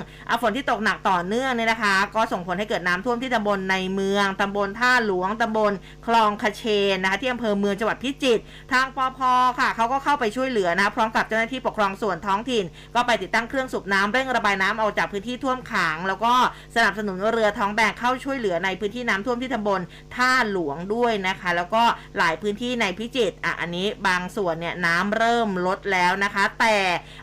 [0.42, 5.72] ฝนที่ตกหนักต่อเนื่องเนี่ยนะคะ ก็ส่งผลให้เกิดน้ำท่วมที่ตำบลในเมืองตำบลท่าหลวงตำบล
[6.06, 8.42] คลองคเชนนะคะที่อำเภอเมืองจังหวัดพิจิตร
[8.72, 9.18] ทางปพ
[9.58, 16.32] ค่ะเขาก็เข้าไปช่วยเหลือนะคะพร้อมกับเจ้าหน้าที่ปกครองส่วนท้องถิ่น ก็ไปติดตั้งเครื่องสูบน้ำเร่งระบายน้ำออกจากพื้นที่ท่วมขัง แล้วก็
[16.76, 19.80] สนับสนุนเรือท้องแบกเข้าช่วยเหลือในพื้นที่น้ำท่วมที่ตำบล
[20.16, 21.82] ท่าหลวงด้วยนะคะ แล้วก็
[22.18, 26.76] หลายพื้นที่ในพิจิตรอะอันนี้บางส่วนเนี่ยน้ำเริ่มลดแล้วนะคะ แต่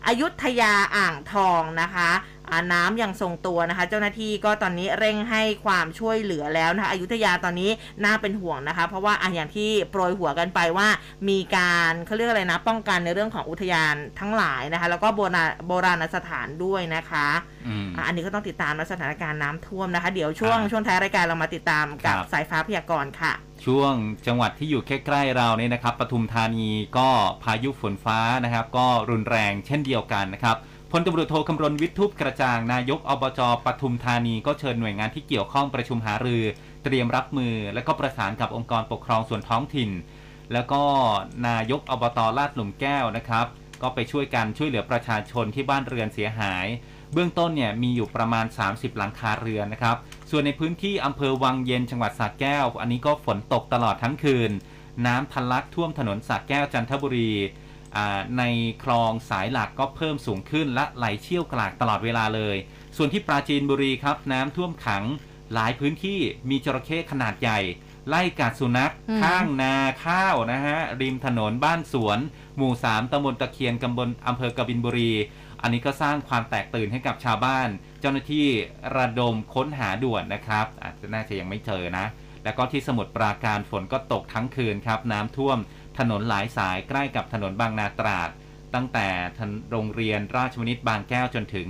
[0.07, 2.09] อยุธยาอ่างทองนะคะ
[2.53, 7.69] อ่าน้ำยังทรงตัวนะคะ เจ้าหน้าที่ก็ตอนนี้เร่งให้ความช่วยเหลือแล้วนะคะอยุธยาตอนนี้
[8.03, 10.87] น่าเป็นห่วงนะคะ เพราะว่าอะอย่างที่โปรยหัวกันไปว่า
[11.29, 17.27] มีการเขาเรียกอะไรนะ ป้องกันในเรื่องของอุทยานทั้งหลายนะคะ แล้วก็โบราณโบราณสถานด้วยนะคะ
[17.67, 23.33] อืมอะอันนี้ก็ต้องติดตามนะสถานการณ์น้ำท่วมนะคะ เดี๋ยวช่วงอ่าช่วงท้ายรายการเรามาติดตามกับครับสายฟ้าพยากรณ์ค่ะ
[23.65, 23.93] ช่วง
[24.27, 27.09] จังหวัดที่อยู่ใกล้ๆเราเนี่ยนะครับปทุมธานีก็
[27.43, 30.57] พายุฝนฟ้านะครับ ก็รุนแรงเช่นเดียวกันนะครับ
[30.95, 36.43] พลตำรวจโทคำรณวิทย์ทุบกระจ่างนายกอบจปทุมธานีก็เชิญหน่วยงานที่เกี่ยวข้องประชุมหารือ
[36.83, 39.89] เตรียมรับมือ และก็ประสานกับองค์กรปกครองส่วนท้องถิ่น
[40.53, 40.81] แล้วก็
[41.47, 43.45] นายกอบตลาดหลุมแก้วนะครับ
[43.81, 46.65] ก็ไปช่วยกันช่วยเหลือประชาชนที่บ้านเรือนเสียหาย
[47.13, 49.95] เบื้องต้นเนี่ยมีอยู่ประมาณ 30 หลังคาเรือนนะครับ
[50.29, 54.51] ส่วนในพื้นที่อำเภอวังเย็นจังหวัดสระแก้ว อันนี้ก็ฝนตกตลอดทั้งคืน
[55.05, 57.31] น้ำทะลักท่วมถนนสระแก้วจันทบุรี
[58.37, 58.43] ใน
[58.83, 62.57] คลองสายหลักก็เพิ่มสูงขึ้นและไหลเชี่ยวกรากตลอดเวลาเลย
[62.97, 65.03] ส่วนที่ปราจีนบุรีครับ น้ำท่วมขัง
[65.53, 66.19] หลายพื้นที่
[66.49, 67.59] มีจระเข้ขนาดใหญ่
[68.09, 69.75] ไล่กัดสุนัขอืมข้างนา
[70.05, 72.19] ข้าวนะฮะ ริมถนนบ้านสวน
[72.57, 75.11] หมู่ 3ตำบลตะเคียนกำบลอำเภอกบินบุรี
[75.61, 77.69] อันนี้ก็สร้างความแตกตื่นให้กับชาวบ้าน
[77.99, 78.47] เจ้าหน้าที่
[78.97, 82.05] ระดมค้นหาด่วนนะครับ อาจจะน่าจะยังไม่เจอนะ
[82.43, 85.57] แล้วก็ที่สมุทรปราการฝนก็ตกทั้งคืนครับ น้ำท่วม
[85.99, 88.29] ถนนหลายสายใกล้กับถนนบางนาตราด
[88.75, 89.07] ตั้งแต่
[89.71, 91.67] โรงเรียนราชวนิตบางแก้วจนถึง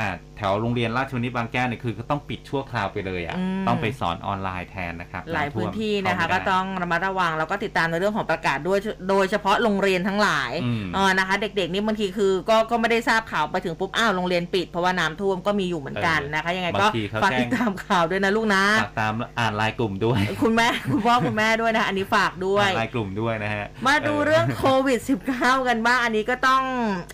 [0.00, 8.78] อ่าอ่าแถวโรงเรียนราชวณิตบางแก้วเนี่ยคือก็ต้องปิดชั่วคราวไปเลยอะ่ะอืม ต้องไปสอนออนไลน์แทนนะครับหลายำท่พื้วนมที่นะคะเข้าก็ไม่ได้ ต้องระมัดระวังแล้วก็ติดตามในเรื่องของประกาศด้วย
[9.08, 24.98] โดยเฉพาะโรงเรียนทั้งหลายอืม เออนะคะ เด็กๆนี่บางทีคือก็ก็ไม่ได้ทราบข่าวไปถึงปุ๊บอ้าวโรงเรียนปิดเพราะว่าน้ำท่วมก็มีอยู่เหมือนกันนะคะ ยังไงก็บางทีเขาฝากแจ้ง ติดตามข่าวด้วยนะลูกนะ ฝากตามอ่านไลน์กลุ่มด้วยคุณแม่ คุณพ่อคุณแม่ด้วยนะคะอันนี้ฝากด้วย อ่านไลน์กลุ่มด้วยนะฮะมาดูเรื่องโควิด
[25.34, 26.62] -19 กันบ้างอันนี้ก็ต้อง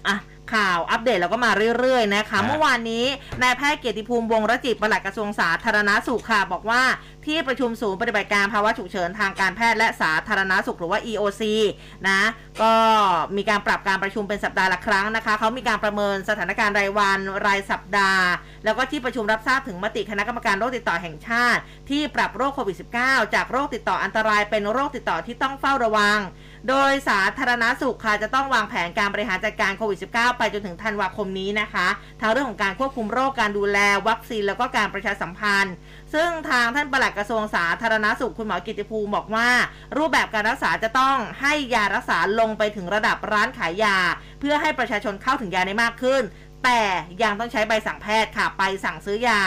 [0.08, 0.16] อะ
[0.54, 3.04] ข่าวอัปเดตแล้วก็มาเรื่อยๆนะคะฮะเมื่อวานนี้
[3.42, 6.82] นายแพทย์เกียรติภูมิวงศ์รจิตปลัดกระทรวงสาธารณสุขค่ะบอกว่า
[7.26, 11.42] ที่ประชุมศูนย์ปฏิบัติการภาวะฉุกเฉินทางการแพทย์และสาธารณสุขหรือว่า EOC
[12.08, 12.20] นะ
[12.62, 12.72] ก็
[13.36, 18.24] มีการปรับการประชุมเป็นสัปดาห์ละครั้งนะคะ เขามีการประเมินสถานการณ์รายวันรายสัปดาห์
[18.64, 26.18] แล้วก็ที่ประชุมรับทราบถึงมติคณะกรรมการโรคติดต่อแห่งชาติ ที่ปรับโรคโควิด -19 จากโรคติดต่ออันตรายเป็นโรคติดต่อที่ต้องเฝ้าระวัง
[26.68, 31.86] โดยสาธารณสุขค่ะจะต้องวางแผนการบริหารจัดการโควิด -19 ไปจนถึงธันวาคมนี้นะคะ
[32.20, 33.78] ทั้งเรื่องของการควบคุมโรคการดูแล
[34.08, 35.74] วัคซีนแล้วก็การประชาสัมพันธ์
[36.14, 39.48] ซึ่งทางท่านปลัดกระทรวงสาธารณสุขคุณหมอกิติภูมิบอกว่า
[39.96, 43.96] รูปแบบการรักษาจะต้องให้ยารักษาลงไปถึงระดับร้านขายยา
[44.40, 46.22] เพื่อให้ประชาชนเข้าถึงยาได้มากขึ้น
[46.64, 46.82] แต่
[47.22, 49.42] ยังต้องใช้ใบสั่งแพทย์ค่ะ ไปสั่งซื้อยา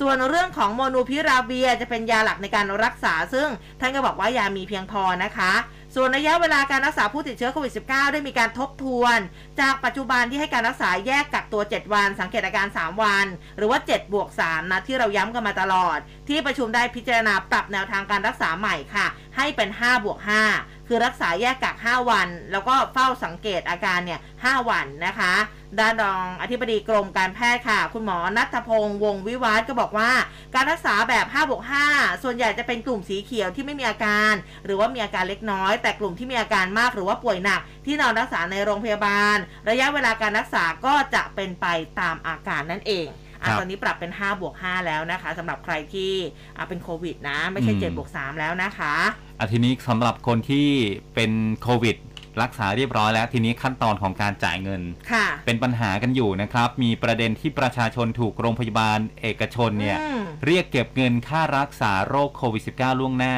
[0.00, 3.48] ส่วนเรื่องของโมนูพิราเวียจะเป็นยาหลักในการรักษา ซึ่ง
[3.80, 5.52] ท่านก็บอกว่ายามีเพียงพอนะคะ
[5.96, 9.18] ส่วนระยะเวลาการรักษาผู้ติดเชื้อโควิด -19 ได้มีการทบทวน
[9.60, 13.26] จากปัจจุบันที่ให้การรักษาแยกกักตัว 7 วัน สังเกตอาการ 3 วัน
[13.56, 20.18] หรือว่า 7 บวก 3 นะ ที่เราย้ำกันมาตลอด ที่ประชุมได้พิจารณาปรับแนวทางการรักษาใหม่ค่ะ ให้เป็น 5 บวก
[20.54, 25.34] 5 คือรักษาแยกกัก 5 วัน แล้วก็เฝ้าสังเกตอาการเนี่ย 5 วันนะคะ
[25.78, 30.10] ด้านรองอธิบดีกรมการแพทย์ค่ะ คุณหมอนัทพงษ์วงศ์วิวัฒน์ก็บอกว่า
[30.54, 31.62] การรักษาแบบ5บวก
[31.92, 34.32] 5ส่วนใหญ่จะเป็นกลุ่มสีเขียวที่ไม่มีอาการ
[34.64, 39.36] หรือว่ามีอาการเล็กน้อย แต่กลุ่มที่มีอาการมากหรือว่าป่วยหนัก ที่นอนรักษาในโรงพยาบาล
[39.70, 41.66] ระยะเวลาการรักษาก็จะเป็นไป
[42.00, 43.06] ตามอาการนั่นเอง
[43.42, 46.12] อะครับตอนนี้ปรับเป็น 5 บวก 5 แล้วนะคะสำหรับใครที่
[46.56, 48.94] อะเป็นโควิดนะ ไม่ใช่อืม 7บวก3แล้วนะคะ
[49.38, 50.68] อาทีนี้สำหรับคนที่
[51.14, 51.30] เป็น
[51.62, 51.96] โควิด
[52.42, 54.82] รักษาเรียบร้อยแล้ว ทีนี้ขั้นตอนของการจ่ายเงิน
[55.12, 63.36] ค่ะเป็นปัญหากันอยู่นะครับ มีประเด็นที่ประชาชนถูกโรงพยาบาลเอกชนเนี่ย อืม เรียกเก็บเงินค่ารักษาโรคโควิด -19 ล่วงหน้า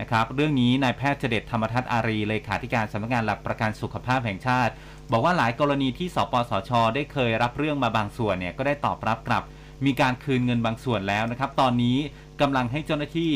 [0.00, 4.72] นะครับ เรื่องนี้นายแพทย์เจเดตธรรมทัศน์อารีเลขาธิการสำนักงานหลักประกันสุขภาพแห่งชาติ
[5.12, 9.42] บอกว่าหลายกรณีที่สปสช ได้เคยรับเรื่องมาบางส่วนเนี่ยก็ได้ตอบรับกลับ
[9.86, 11.98] มีการคืนเงินบางส่วนแล้วนะครับ ตอนนี้
[12.40, 13.32] กำลังให้เจ้าหน้าที่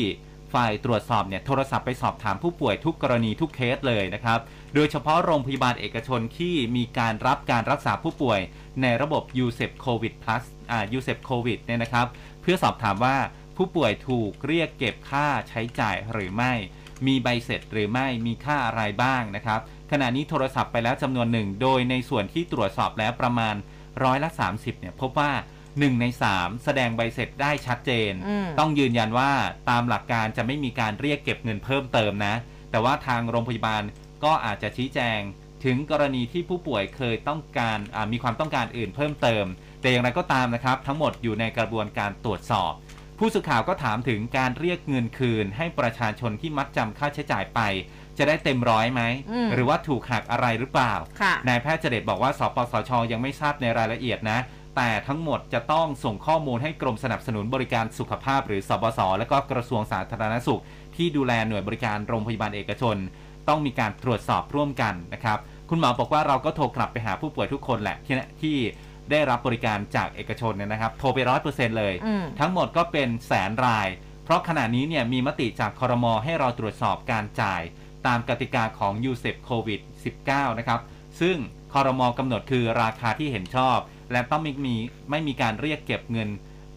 [0.53, 4.39] ฝ่ายตรวจสอบเนี่ยโทรศัพท์ไปสอบถามผู้ป่วยทุกกรณีทุกเคสเลยนะครับ
[4.75, 8.39] โดยเฉพาะโรงพยาบาลเอกชนที่มีการรับการรักษาผู้ป่วย
[8.81, 12.07] ในระบบ u s e p COVID Plus อ่า u s e p COVID เนี่ยนะครับ
[12.41, 13.17] เพื่อสอบถามว่า
[13.57, 16.53] ผู้ป่วยถูกเรียกเก็บค่าใช้จ่ายหรือไม่
[17.07, 19.59] มีใบเสร็จหรือไม่มีค่าอะไรบ้างนะครับ
[19.95, 23.55] ขณะนี้โทรศัพท์ไปแล้วจำนวนหนึ่ง โดยในส่วนที่ตรวจสอบแล้วประมาณ
[24.03, 25.31] ร้อยละ 30เนี่ยพบว่า
[25.65, 29.31] 1 ใน 3 แสดงใบเสร็จได้ชัดเจนอืมต้องยืนยันว่า
[29.69, 32.35] ตามหลักการจะไม่มีการเรียกเก็บเงินเพิ่มเติมนะ
[32.71, 33.83] แต่ว่าทางโรงพยาบาล
[34.23, 35.19] ก็อาจจะชี้แจง
[35.63, 39.45] ถึงกรณีที่ผู้ป่วยเคยต้องการอ่ามีความต้องการอื่นเพิ่มเติม
[39.81, 42.73] แต่อย่างไรก็ตามนะครับ ทั้งหมดอยู่ในกระบวนการตรวจสอบ
[43.19, 47.59] ผู้สื่อข่าวก็ถามถึงการเรียกเงินคืน ให้ประชาชนที่มัดจำค่าใช้จ่ายไป
[48.17, 49.01] จะได้เต็มร้อยไหม
[49.31, 54.39] อืมหรือว่าถูกหักอะไรหรือเปล่า ค่ะนายแพทย์เจเดตบอกว่า สปสช ยังไม่ทราบในรายละเอียดนะ
[54.75, 60.61] แต่ทั้งหมดจะต้องส่งข้อมูลให้กรมสนับสนุนบริการสุขภาพหรือสบส และก็กระทรวงสาธารณสุข
[60.95, 62.97] ที่ดูแลหน่วยบริการโรงพยาบาลเอกชน
[63.47, 65.37] ต้องมีการตรวจสอบร่วมกันนะครับ
[65.69, 68.57] คุณหมอบอกว่าเราก็โทรกลับไปหาผู้ป่วยทุกคนแหละที่ที่
[69.11, 73.87] ได้รับบริการจากเอกชนเนี่ยนะครับ โทรไปร้อยเปอร์เซ็นต์เลย อืม ทั้งหมดก็เป็นแสนราย
[74.23, 77.61] เพราะขณะนี้เนี่ยมีมติจากคอรมอให้เราตรวจสอบการจ่าย
[78.07, 79.81] ตามกติกาของ u s e p COVID
[80.19, 80.79] 19 นะครับ
[81.21, 81.37] ซึ่ง
[81.73, 83.77] คอรมอกำหนดคือราคาที่เห็นชอบ
[84.11, 84.75] และต้องไม่มี
[85.09, 86.29] ไม่มีการเรียกเก็บเงิน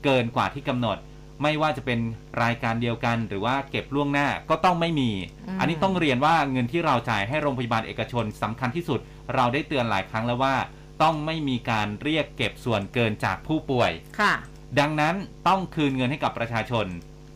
[0.04, 0.96] เกินกว่าที่กำหนด
[1.42, 2.00] ไม่ว่าจะเป็น
[2.42, 5.10] รายการเดียวกัน หรือว่าเก็บล่วงหน้าก็ต้องไม่มี
[5.46, 9.00] อืมอันนี้ต้องเรียนว่าเงินที่เราจ่ายให้โรงพยาบาลเอกชนสำคัญที่สุด
[9.34, 10.54] เราได้เตือนหลายครั้งแล้วว่า
[11.02, 14.32] ต้องไม่มีการเรียกเก็บส่วนเกินจากผู้ป่วยค่ะ
[14.80, 15.14] ดังนั้น
[15.48, 16.86] ต้องคืนเงินให้กับประชาชน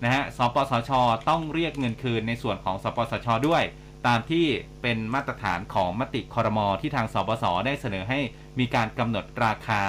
[0.04, 0.90] นะฮะ สปสช
[1.28, 3.62] ต้องเรียกเงินคืนในส่วนของสปสช ด้วย
[4.06, 4.46] ตามที่
[4.82, 8.18] เป็นมาตรฐานของมติคอรมอที่ทางสปสได้เสนอให้
[8.58, 9.82] มีการกำหนดราคา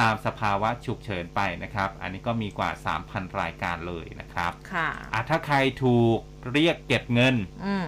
[0.00, 2.70] ตามสภาวะฉุกเฉินไปนะครับ อันนี้ก็มีกว่า
[3.04, 6.18] 3,000 รายการเลยนะครับ ค่ะอะถ้าใครถูก
[6.52, 7.34] เรียกเก็บเงิน
[7.66, 7.86] อืม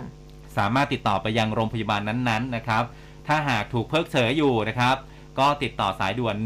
[0.56, 2.84] สามารถติดต่อไปยังโรงพยาบาลนั้นๆนะครับ
[3.28, 4.96] ถ้าหากถูกเพิกเฉยอยู่นะครับ
[5.38, 6.36] ก็ติดต่อสายด่วน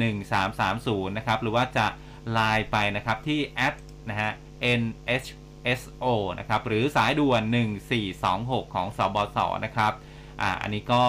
[0.54, 1.86] 1330 นะครับ หรือว่าจะ
[2.32, 3.74] ไลน์ไปนะครับที่แอด
[4.10, 4.32] นะฮะ
[4.80, 6.04] NHSO
[6.38, 7.42] นะครับหรือสายด่วน
[8.08, 9.92] 1426 ของสบสนะครับ
[10.40, 11.04] อ่าอันนี้ก็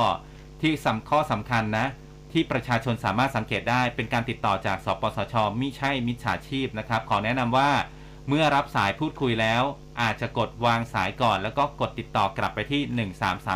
[0.62, 1.88] ที่สำข้อสำคัญนะ
[2.32, 7.72] ที่ประชาชนสามารถสังเกตได้เป็นการติดต่อจากสปสชมิใช่มิจฉาชีพนะครับขอแนะนำว่า
[8.28, 9.64] เมื่อรับสายพูดคุยแล้ว
[10.02, 12.82] อาจจะกดวางสายก่อน แล้วก็กดติดต่อกลับไปที่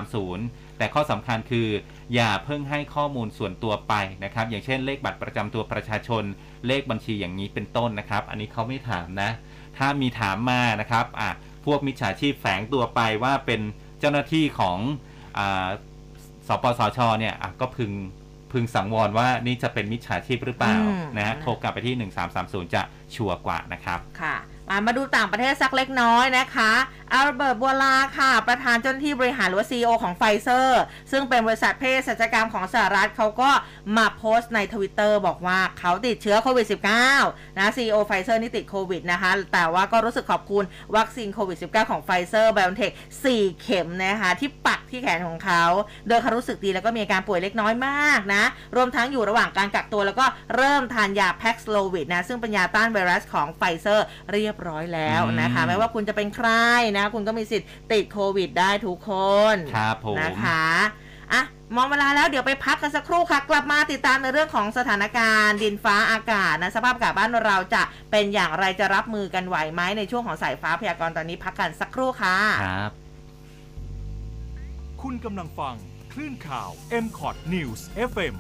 [0.04, 1.68] 1330 แต่ข้อสำคัญคือ
[2.14, 3.94] อย่าเพิ่งให้ข้อมูลส่วนตัวไป
[4.24, 6.24] นะครับ อย่างเช่นเลขบัตรประจำตัวประชาชน
[6.68, 9.30] เลขบัญชีอย่างนี้เป็นต้นนะครับ อันนี้เขาไม่ถามนะ
[9.78, 11.32] ถ้ามีถามมานะครับอะ
[11.66, 13.62] พวกมิจฉาชีพแฝงตัวไปว่าเป็น
[14.00, 14.78] เจ้าหน้าที่ของ
[15.38, 15.68] อา
[16.48, 17.92] สปสชเนี่ยอะก็พึง
[18.52, 22.82] พึงสังวรว่านี่จะเป็นมิจฉาชีพหรือเปล่าอืมนะฮะโทรกลับไปที่ 1330 จะ
[23.16, 24.36] ชัวร์กว่านะครับ ค่ะ
[24.70, 26.72] มามาดูต่างประเทศสักเล็กน้อยนะคะ
[27.14, 33.52] อัลเบิร์ตบัวลาค่ะ ประธานเจ้าหน้าที่บริหารหรือว่า CEO ของไฟเซอร์ ซึ่งเป็นบริษัทเภสัชกรรมของสหรัฐเขาก็
[33.98, 36.68] มาโพสต์ในทวิตเตอร์บอกว่าเขาติดเชื้อโควิด
[37.12, 40.64] -19 นะ CEO ไฟเซอร์นี่ติดโควิดนะคะ แต่ว่าก็รู้สึกขอบคุณ
[40.96, 42.92] วัคซีนโควิด -19 ของไฟเซอร์ไบโอเทค
[43.28, 45.64] 4เข็มนะคะที่ปักที่แขนของเขา
[46.08, 48.44] โดยเขารู้สึกดีแล้วก็มีอาการป่วยเล็กน้อยมากนะ
[48.76, 56.50] รวมทั้งอยู่ระหว่างการกักตัวแล้วก็เริ่มทานยาแพ็กซ์โลวิดนะซึ่งเป็นยาต้านไวรัสของไฟเซอร์เรียบบร้อยแล้วอืมนะคะไม่ว่าคุณจะเป็นใคร
[56.98, 59.12] นะ คุณก็มีสิทธิ์ติดโควิดได้ทุกค
[59.54, 60.66] นครับผมนะคะ
[61.34, 61.44] อะ
[61.76, 72.92] มองเวลาแล้วเดี๋ยวไปพักกันสักครู่ค่ะ กลับมาติดตามในเรื่องของสถานการณ์ดินฟ้าอากาศนะสภาพอากาศบ้านเราจะเป็นอย่างไรจะรับมือกันไหวไหมในช่วงของสายฟ้าพยากรณ์ตอนนี้พักกันสักครู่ค่ะครับ
[75.02, 75.76] คุณกำลังฟัง
[76.14, 76.70] คลื่นข่าว
[77.04, 77.80] m c o t News
[78.12, 78.34] FM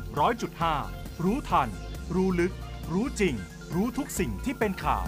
[0.59, 1.69] 100.5 รู้ทัน
[2.15, 2.53] รู้ลึก
[2.93, 3.35] รู้จริง
[3.75, 5.07] รู้ทุกสิ่งที่เป็นข่าว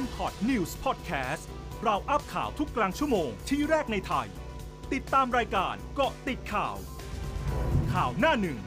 [0.00, 1.44] m c o t News Podcast
[1.82, 4.28] เราอัพข่าวทุกกลางชั่วโมงที่แรกในไทย
[4.92, 6.76] ติดตามรายการเกาะติดข่าว
[7.92, 8.58] ข่าวหน้าหนึ่ง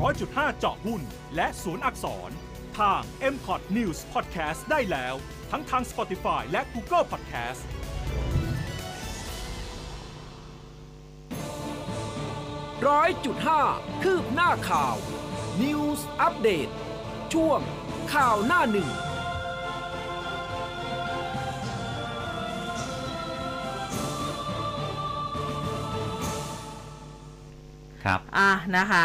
[0.00, 1.02] ร้อยจุดห้าเจาะหุ้น
[1.36, 2.30] และศูนย์อักษร
[2.78, 3.02] ทาง
[3.32, 5.14] m c o t News Podcast ได้แล้ว
[5.50, 7.62] ทั้งทาง Spotify และ Google Podcast
[12.88, 13.62] ร้อยจุดห้า
[14.02, 14.96] คืบหน้าข่าว
[15.62, 16.68] News อัปเดต
[17.32, 17.60] ช่วง
[18.14, 18.90] ข่าวหน้าหนึ่ง
[28.08, 29.04] ครับอะนะคะ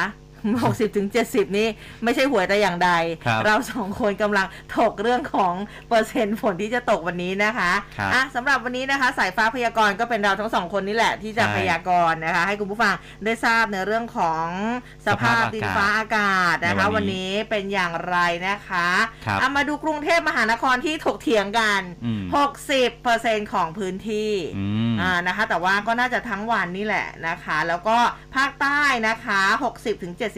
[0.52, 1.68] 60ถึง70นี่
[2.04, 2.92] ไม่ใช่หวยแต่อย่างใด
[3.26, 5.54] ครับเราสองคนกำลังถกเรื่องของ
[5.90, 12.94] เปอร์เซ็นต์ฝนที่จะตกวันนี้นะคะครับอะสำหรับวันนี้นะคะ สายฟ้าพยากรณ์ก็เป็นเราทั้งสองคนนี่แหละที่จะใช่พยากรณ์นะคะ ให้คุณผู้ฟัง
[13.26, 14.46] ได้ทราบในเรื่องของ
[15.08, 18.18] สภาพสภาพอากาศดินฟ้าอากาศนะคะในวัวันนนี้นี้เป็นอย่างไร
[18.48, 18.88] นะคะ
[19.26, 22.24] ครับเอามาดูกรุงเทพมหานครที่ถกเถียงกันอืม
[22.88, 27.98] 60%ของพื้นที่อืมอ่านะคะ แต่ว่าก็น่าจะทั้งวันนี่แหละนะคะ แล้วก็
[28.36, 29.42] ภาคใต้นะคะ
[29.84, 30.33] 60-70%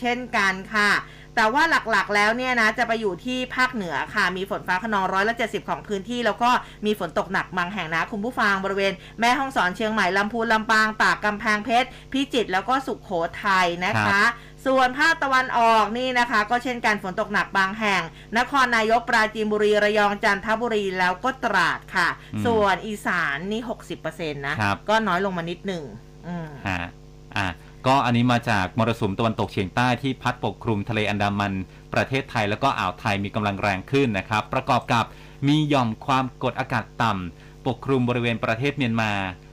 [0.00, 0.90] เช่นกันค่ะ
[1.38, 6.50] แต่ว่าหลักๆแล้วเนี่ยนะจะไปอยู่ที่ภาคเหนือค่ะ มีฝนฟ้าขนองร้อยละ70 ของพื้นที่ แล้วก็
[6.86, 13.10] มีฝนตกหนักบางแห่งนะคุณผู้ฟังบริเวณแม่ฮ่องสอนเชียงใหม่ลำพูนลำปางตากกำแพงเพชรพิจิตรแล้วก็สุขโข
[13.44, 14.28] ทัยนะครัคะบ
[14.66, 18.02] ส่วนภาคตะวันออกนี่นะคะ ก็เช่นกันฝนตกหนักบางแห่ง
[18.38, 23.60] นครนายกปราจีนบุรีระยองจันทบุรีแล้วก็ตราดค่ะอืมส่วนอีสานนี่
[23.98, 25.84] 60%นะครับก็น้อยลงมานิดหนึ่ง
[26.26, 26.80] อืมฮะ
[27.36, 27.46] อะ
[27.86, 31.52] ก็อันนี้มาจากมรสุมตะวันตกเฉียงใต้ที่พัดปกคลุมทะเลอันดามัน
[31.94, 35.04] ประเทศไทยแล้วก็อ่าวไทยมีกำลังแรงขึ้นนะครับ ประกอบกับ
[35.46, 39.12] มีหย่อมความกดอากาศต่ำปกคลุมบริเวณประเทศเมียนมา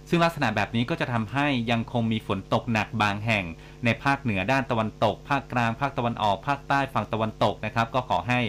[0.10, 3.46] ซึ่งลักษณะแบบนี้ก็จะทำให้ยังคงมีฝนตกหนักบางแห่ง
[3.86, 8.40] ในภาคเหนือด้านตะวันตก ภาคกลาง ภาคตะวันออก ภาคใต้ฝั่งตะวันตกนะครับ ก็ขอให้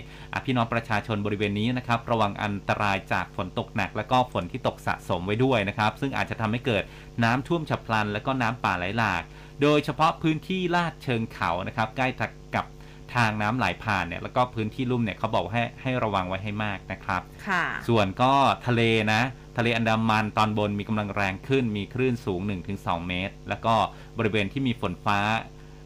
[0.45, 6.83] พี่น้องประชาชนบริเวณนี้นะครับ ระวังอันตรายจากฝนตกหนัก และก็ฝนที่ตกสะสมไว้ด้วยนะครับ ซึ่งอาจจะทำให้เกิด
[7.25, 9.23] น้ำท่วมฉับพลัน และก็น้ำป่าไหลหลาก
[9.63, 12.09] โดยเฉพาะพื้นที่ลาดเชิงเขานะครับ ใกล้
[12.57, 12.67] กับ
[13.15, 18.33] ทางน้ำไหลผ่านเนี่ยแล้วก็พื้นที่ลุ่มเนี่ยเขาบอกว่าให้ให้ระวังไว้ให้มากนะครับค่ะส่วนก็
[18.67, 18.83] ทะเล
[19.13, 19.23] นะ
[19.57, 22.41] ทะเลอันดามันตอนบนมีกำลังแรงขึ้นมีคลื่นสูง
[22.75, 23.75] 1-2 เมตร แล้วก็
[24.19, 25.19] บริเวณที่มีฝนฟ้า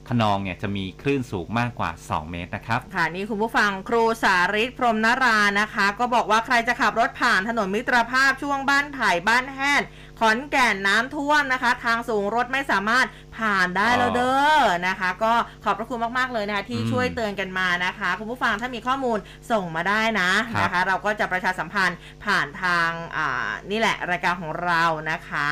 [0.09, 9.83] ขนองเนี่ยจะมีคลื่นสูงมากกว่า 2 เมตรนะครับ ค่ะนี่คุณผู้ฟังครูสาริตพรหมนารานะคะ ก็บอกว่าใครจะขับรถผ่านถนนมิตรภาพช่วงบ้านไผ่บ้านแห้น
[10.21, 13.07] ขอนแก่นน้ำท่วมนะคะ ทางสูงรถไม่สามารถ
[13.39, 15.33] ผ่านได้แล้วเด้อนะคะ ก็
[15.65, 19.19] ขอบพระคุณมากๆเลยนะคะ ที่อืมช่วยเตือนกันมานะคะ คุณผู้ฟังถ้ามีข้อมูล
[19.51, 25.51] ส่งมาได้นะครับนะคะ เราก็จะประชาสัมพันธ์ผ่านทางอ่านี่แหละรายการของเรานะคะ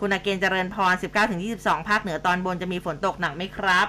[0.00, 0.94] คุณอาเกณฑ์เจริญพร
[1.42, 3.88] 19-22 ภาคเหนือตอนบนจะมีฝนตกหนักไหมครับ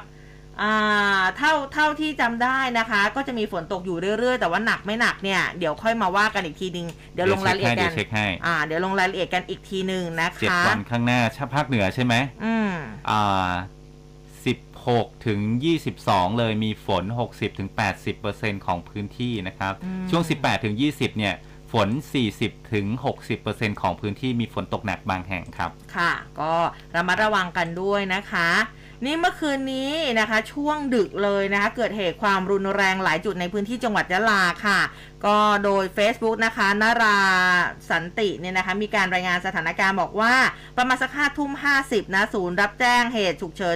[0.62, 12.74] อ่าเท่าเท่าที่จำได้นะคะ ก็จะมีฝนตกอยู่เรื่อยๆ แต่ว่าหนักไม่หนักเนี่ยเดี๋ยวค่อยมาว่ากันอีกทีนึงเดี๋ยวลงรายละเอียดกันเช็คให้อ่าเดี๋ยวลงรายละเอียดกันอีกทีหนึ่งนะเจ็ดคะวันข้างหน้าชาภาคเหนือใช่ไหมอืม
[13.10, 13.52] อ่า
[14.80, 15.40] 16ถึง
[15.90, 17.70] 22เลยมีฝน60ถึง
[18.18, 21.36] 80ของพื้นที่นะครับอืมช่วง18ถึง20เนี่ย
[21.72, 21.90] ฝน
[22.30, 22.86] 40ถึง
[23.34, 26.54] 60ของพื้นที่มีฝนตกหนักบางแห่งครับ ค่ะ ก็
[26.96, 28.50] ระมัดระวังกันด้วยนะคะ
[29.06, 34.80] นี่เมื่อคืนนี้นะคะ ช่วงดึกเลยนะคะ เกิดเหตุความรุนแรงหลายจุดในพื้นที่จังหวัดยะลาค่ะ
[35.26, 37.18] ก็โดย Facebook นะคะนารา
[37.92, 40.34] สันติเนี่ยนะคะ มีการรายงานสถานการณ์บอกว่า
[40.78, 43.76] ประมาณสักห้าทุ่มห้าสิบนะศูนย์รับแจ้งเหตุฉุกเฉิน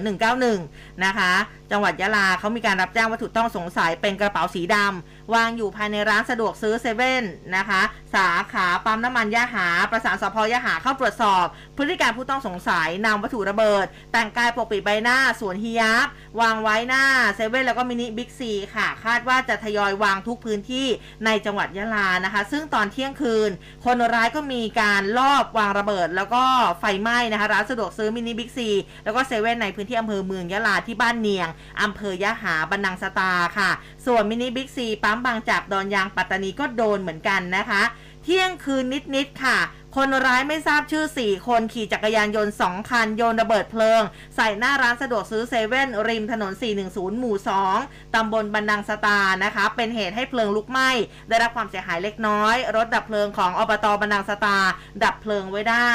[0.52, 1.32] 191 นะคะ
[1.72, 7.24] จังหวัดยะลาเขามีการรับแจ้งวัตถุต้องสงสัยเป็นกระเป๋าสีดำ วางอยู่ภายในร้านสะดวกซื้อเซเว่น
[7.58, 7.82] นะคะ
[8.16, 11.46] สาขาปั๊มน้ำมันยะหา ประสานสพยะหาเข้าตรวจสอบ
[11.78, 16.08] พฤติการผู้ต้องสงสัยนำวัตถุระเบิด แต่งกายปกปิดใบหน้าสวนฮิยาบ
[16.42, 17.04] วางไว้หน้า
[17.36, 20.88] เซเว่นแล้วก็มินิบิ๊กซีค่ะ คาดว่าจะทยอยวางทุกพื้นที่
[21.26, 23.50] ในจังหวัดยะลานะคะ ซึ่งตอนเที่ยงคืน
[23.86, 26.44] คนร้ายก็มีการลอบวางระเบิด แล้วก็
[26.80, 28.70] ไฟไหม้นะคะร้านสะดวกซื้อมินิบิ๊กซี
[29.04, 31.50] แล้วก็เซเว่นในพื้นที่อำเภอเมืองยะลาที่บ้านเนียง
[31.82, 33.72] อำเภอยะหาบันนังสตาค่ะ
[34.06, 37.82] ส่วนมินิบิ๊กซีปั๊มบางจากดอนยางปัตตานีก็โดนเหมือนกันนะคะ
[38.24, 38.84] เที่ยงคืน
[39.16, 39.58] นิดๆค่ะ
[40.00, 44.02] คนร้ายไม่ทราบชื่อ 4 คนขี่จักรยานยนต์ 2 คัน โยนระเบิดเพลิง
[44.36, 46.54] ใส่หน้าร้านสะดวกซื้อเซเว่นริมถนน
[46.86, 47.36] 410 หมู่
[47.76, 50.90] 2 ตำบลบันดังสตานะคะ เป็นเหตุให้เพลิงลุกไหม้
[51.30, 54.60] ได้รับความเสียหายเล็กน้อย รถดับเพลิงของอบตบันดังสตา
[55.04, 55.92] ดับเพลิงไว้ได้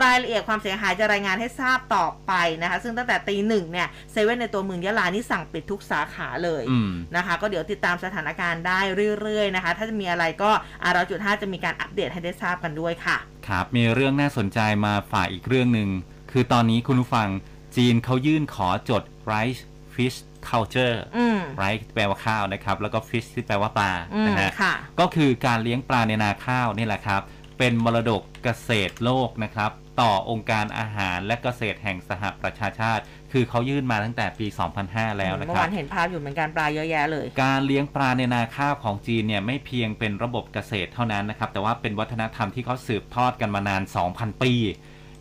[0.00, 2.32] รายละเอียดความเสียหายจะรายงานให้ทราบต่อไป
[2.62, 8.80] นะคะ ซึ่งตั้งแต่ตีหนึ่งเนี่ยเซเว่นในตัวเมืองยะลานี่สั่งปิดทุกสาขาเลยอืมนะคะ ก็เดี๋ยวติดตามสถานการณ์ได้
[9.20, 10.50] เรื่อยๆนะคะ ถ้าจะมีอะไรก็
[10.82, 13.18] อาเราจุดห้าจะมีการอัปเดตให้ได้ทราบกันด้วยค่ะ
[13.48, 15.88] ครับมีเรื่องน่าสนใจมาฝากอีกเรื่องหนึ่ง
[16.30, 17.28] คือตอนนี้คุณผู้ฟัง
[17.76, 19.60] จีนเขายื่นขอจด rice
[19.94, 20.18] fish
[20.48, 27.20] culture อืม rice แปลว่าข้าวนะครับ แล้วก็ fish ที่แปลว่าปลาอืมนะฮะค่ะก็คือการเลี้ยงปลาในนาข้าวนี่แหละครับ
[27.60, 33.02] เป็นมรดกเกษตรโลกนะครับ ต่อองค์การอาหารและเกษตรแห่งสหประชาชาติ
[33.32, 34.46] คือเขายื่นมาตั้งแต่ปี
[34.82, 43.82] 2005 แล้วนะเมื่คอรับวานเห็นภาพอยู่เหมือนกันปลาเยอะแยะเลย การเลี้ยงปลาในนาข้าวของจีนเนี่ยไม่เพียงเป็นระบบเกษตรเท่านั้นนะครับ แต่ว่าเป็นวัฒนธรรมที่เขาสืบทอดกันมานาน
[44.12, 44.52] 2,000 ปี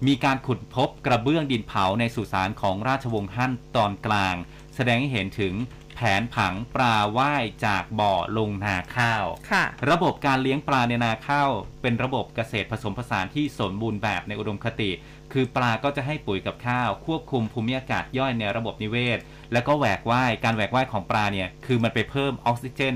[0.07, 4.35] มีการขุดพบกระเบื้องดินเผาในสุสานของราชวงศ์ฮั่นตอนกลาง
[4.75, 11.49] แสดงให้เห็นถึงแผนผังปลาว่ายจากบ่อลงนาข้าว ค่ะ ระบบการเลี้ยงปลาในนาข้าว
[11.81, 14.91] เป็นระบบเกษตรผสมผสานที่สมบูรณ์แบบในอุดมคติ
[15.33, 19.19] คือปลาก็จะให้ปุ๋ยกับข้าว ควบคุมภูมิอากาศย่อยในระบบนิเวศ
[19.53, 22.95] แล้วก็แหวกว่ายการแหวกว่ายของปลาเนี่ยคือมันไปเพิ่มออกซิเจน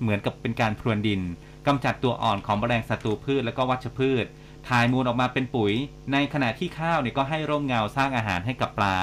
[0.00, 1.20] เหมือนกับเป็นการพรวนดิน
[1.66, 4.24] กำจัดตัวอ่อนของแมลงศัตรูพืชและก็วัชพืช
[4.68, 5.72] ถ่ายมูลออกมาเป็นปุ๋ย
[6.12, 8.96] ในขณะที่ข้าวเนี่ยก็ให้ร่มเงาสร้างอาหารให้กับปลา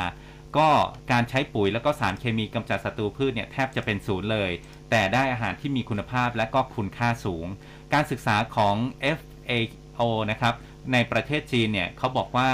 [0.57, 0.69] ก็
[1.11, 4.51] การใช้ปุ๋ยแล้วก็สารเคมีกำจัดศัตรูพืชเนี่ยแทบจะเป็นศูนย์เลย
[4.91, 7.45] แต่ได้อาหารที่มีคุณภาพและก็คุณค่าสูง
[7.93, 8.75] การศึกษาของ
[9.17, 10.01] FAO
[10.31, 10.53] นะครับ
[10.93, 12.49] ในประเทศจีนเนี่ยเขาบอกว่า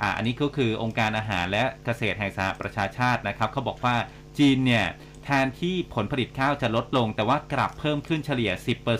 [0.00, 3.96] อ่าอันนี้ก็คือองค์การอาหารและเกษตรแห่งสหประชาชาตินะครับเขาบอกว่า
[4.38, 4.86] จีนเนี่ย
[5.24, 8.50] แทนที่ผลผลิตข้าวจะลดลง แต่ว่ากลับเพิ่มขึ้นเฉลี่ย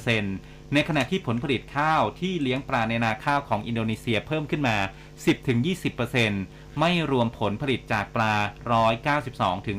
[0.06, 4.76] 10% ในขณะที่ผลผลิตข้าวที่เลี้ยงปลาในนาข้าวของอินโดนีเซียเพิ่มขึ้นมา
[5.98, 8.34] 10-20%ไม่รวมผลผลิตจากปลา
[9.16, 9.78] 192ถึง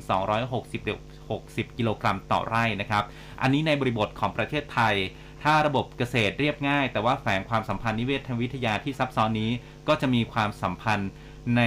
[0.68, 3.04] 260 60 กิโลกรัมต่อไร่นะครับ
[3.42, 4.96] อันนี้ในบริบทของประเทศไทย
[5.44, 9.52] ถ้าระบบเกษตรเรียบง่าย แต่ว่าแฝงความสัมพันธ์นิเวศทางวิทยาที่ซับซ้อนนี้
[9.88, 11.10] ก็จะมีความสัมพันธ์
[11.58, 11.64] ใน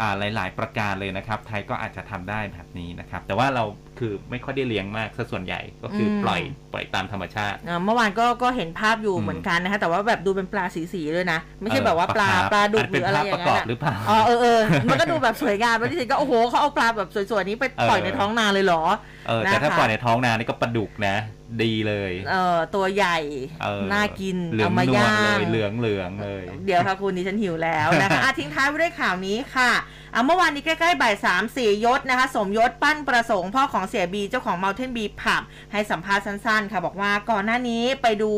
[0.00, 3.64] อ่าหลาย ๆ ประการเลยนะครับ ไทยก็อาจจะทำได้แบบนี้นะครับ แต่ว่าเรา
[3.98, 6.40] คือไม่ค่อยได้เลี้ยงมากซะส่วนใหญ่ก็คืออมปล่อย
[6.72, 18.82] ปล่อยตามธรรมชาติอ่าเมื่อวานก็ก็เห็นภาพอยู่อืมเหมือนกันนะคะแต่ว่าแบบดูเป็นปลาสีๆเลยนะ ไม่ใช่เออแบบว่าปลาปลาคาร์ฟปลาดุกอาจหเป็รืนออะไรภาพอปย่างระกนั้อบนหรือเปล่าอ๋อเออเออมันก็ดูแบบสวยงามแล้วที่จริงก็โอ้โหเขาเอาปลาแบบสวยๆนี้ไปปล่อยเออในท้องนาเลยเหรอ
[19.28, 21.16] เออแต่ถ้านะคะปล่อยในท้องนานี่ก็ปลาดุกนะ
[21.62, 23.18] ดีเลยเออตัวใหญ่
[23.62, 29.70] เออน่ากินเหลืองเอามานวลย่าเลงยเหลืองเหลืองเลย เดี๋ยวค่ะคุณดิฉันหิวแล้วนะคะอะทิ้งท้ายไว้ด้วยข่าวนี้ค่ะ
[30.14, 35.42] อะเมื่อวานนี้ใกล้ๆบ่ายสามสี่ยศนะคะ สมยศปั้นประสงค์พ่อของเสียบีเจ้าของ Mountain B ผับ
[35.72, 38.32] ให้สัมภาษณ์สั้นๆ ค่ะ บอกว่าก่อนหน้านี้ไปดู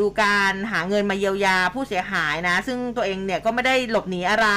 [0.00, 4.48] ดูการหาเงินมาเยียวยาผู้เสียหายนะ ซึ่งตัวเองเนี่ยก็ไม่ได้หลบหนีอะไร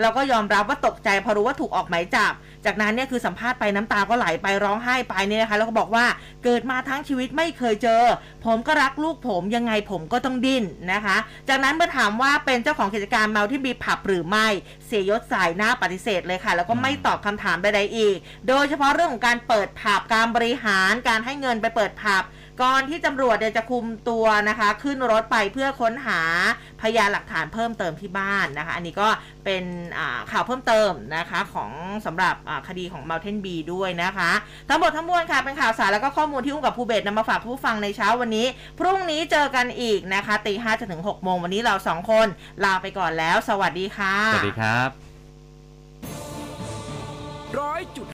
[0.00, 2.32] แล้วก็ยอมรับว่าตกใจพอรู้ว่าถูกออกหมายจับ
[2.66, 6.04] จากนั้นเนี่ยคือสัมภาษณ์ไปน้ำตาก็ไหลไปร้องไห้ไปเนี่ยนะคะแล้วก็บอกว่า
[6.44, 8.02] เกิดมาทั้งชีวิตไม่เคยเจอ
[8.44, 11.16] ผมก็รักลูกผมยังไงผมก็ต้องดิ้นนะคะ
[11.48, 14.46] จากนั้นเมื่อถามว่าเป็นเจ้าของกิจการเมาที่บีผับหรือไม่
[14.86, 18.16] เสียยศสายหน้าปฏิเสธเลยค่ะ แล้วก็ไม่ตอบคำถามใดๆอีก
[18.48, 22.24] โดยเฉพาะเรื่องของการเปิดผับการบริหารการให้เงินไปเปิดผับ
[22.62, 26.20] ก่อนที่ตำรวจเนี่ยจะคุมตัวนะคะ ขึ้นรถไปเพื่อค้นหา
[26.80, 29.08] พยานหลักฐานเพิ่มเติมที่บ้านนะคะ อันนี้ก็
[29.44, 29.64] เป็น
[29.98, 31.70] อ่าข่าวเพิ่มเติมนะคะของ
[32.06, 34.30] สำหรับอ่าคดีของ Mountain b ด้วยนะคะ
[34.68, 38.46] ทั้งหมดทั้งมวลค่ะ เป็นข่าวสารแล้วก็ข้อมูลที่อุ้มกับภูเบศนำมาฝากผู้ฟังในเช้าวันนี้
[38.78, 42.26] พรุ่งนี้เจอกันอีกนะคะตีห้าจนถึงหกโมงวันนี้เราสองคน
[42.64, 45.09] ลาไปก่อนแล้ว สวัสดีค่ะ สวัสดีครับ
[47.58, 48.08] ร้อยจุด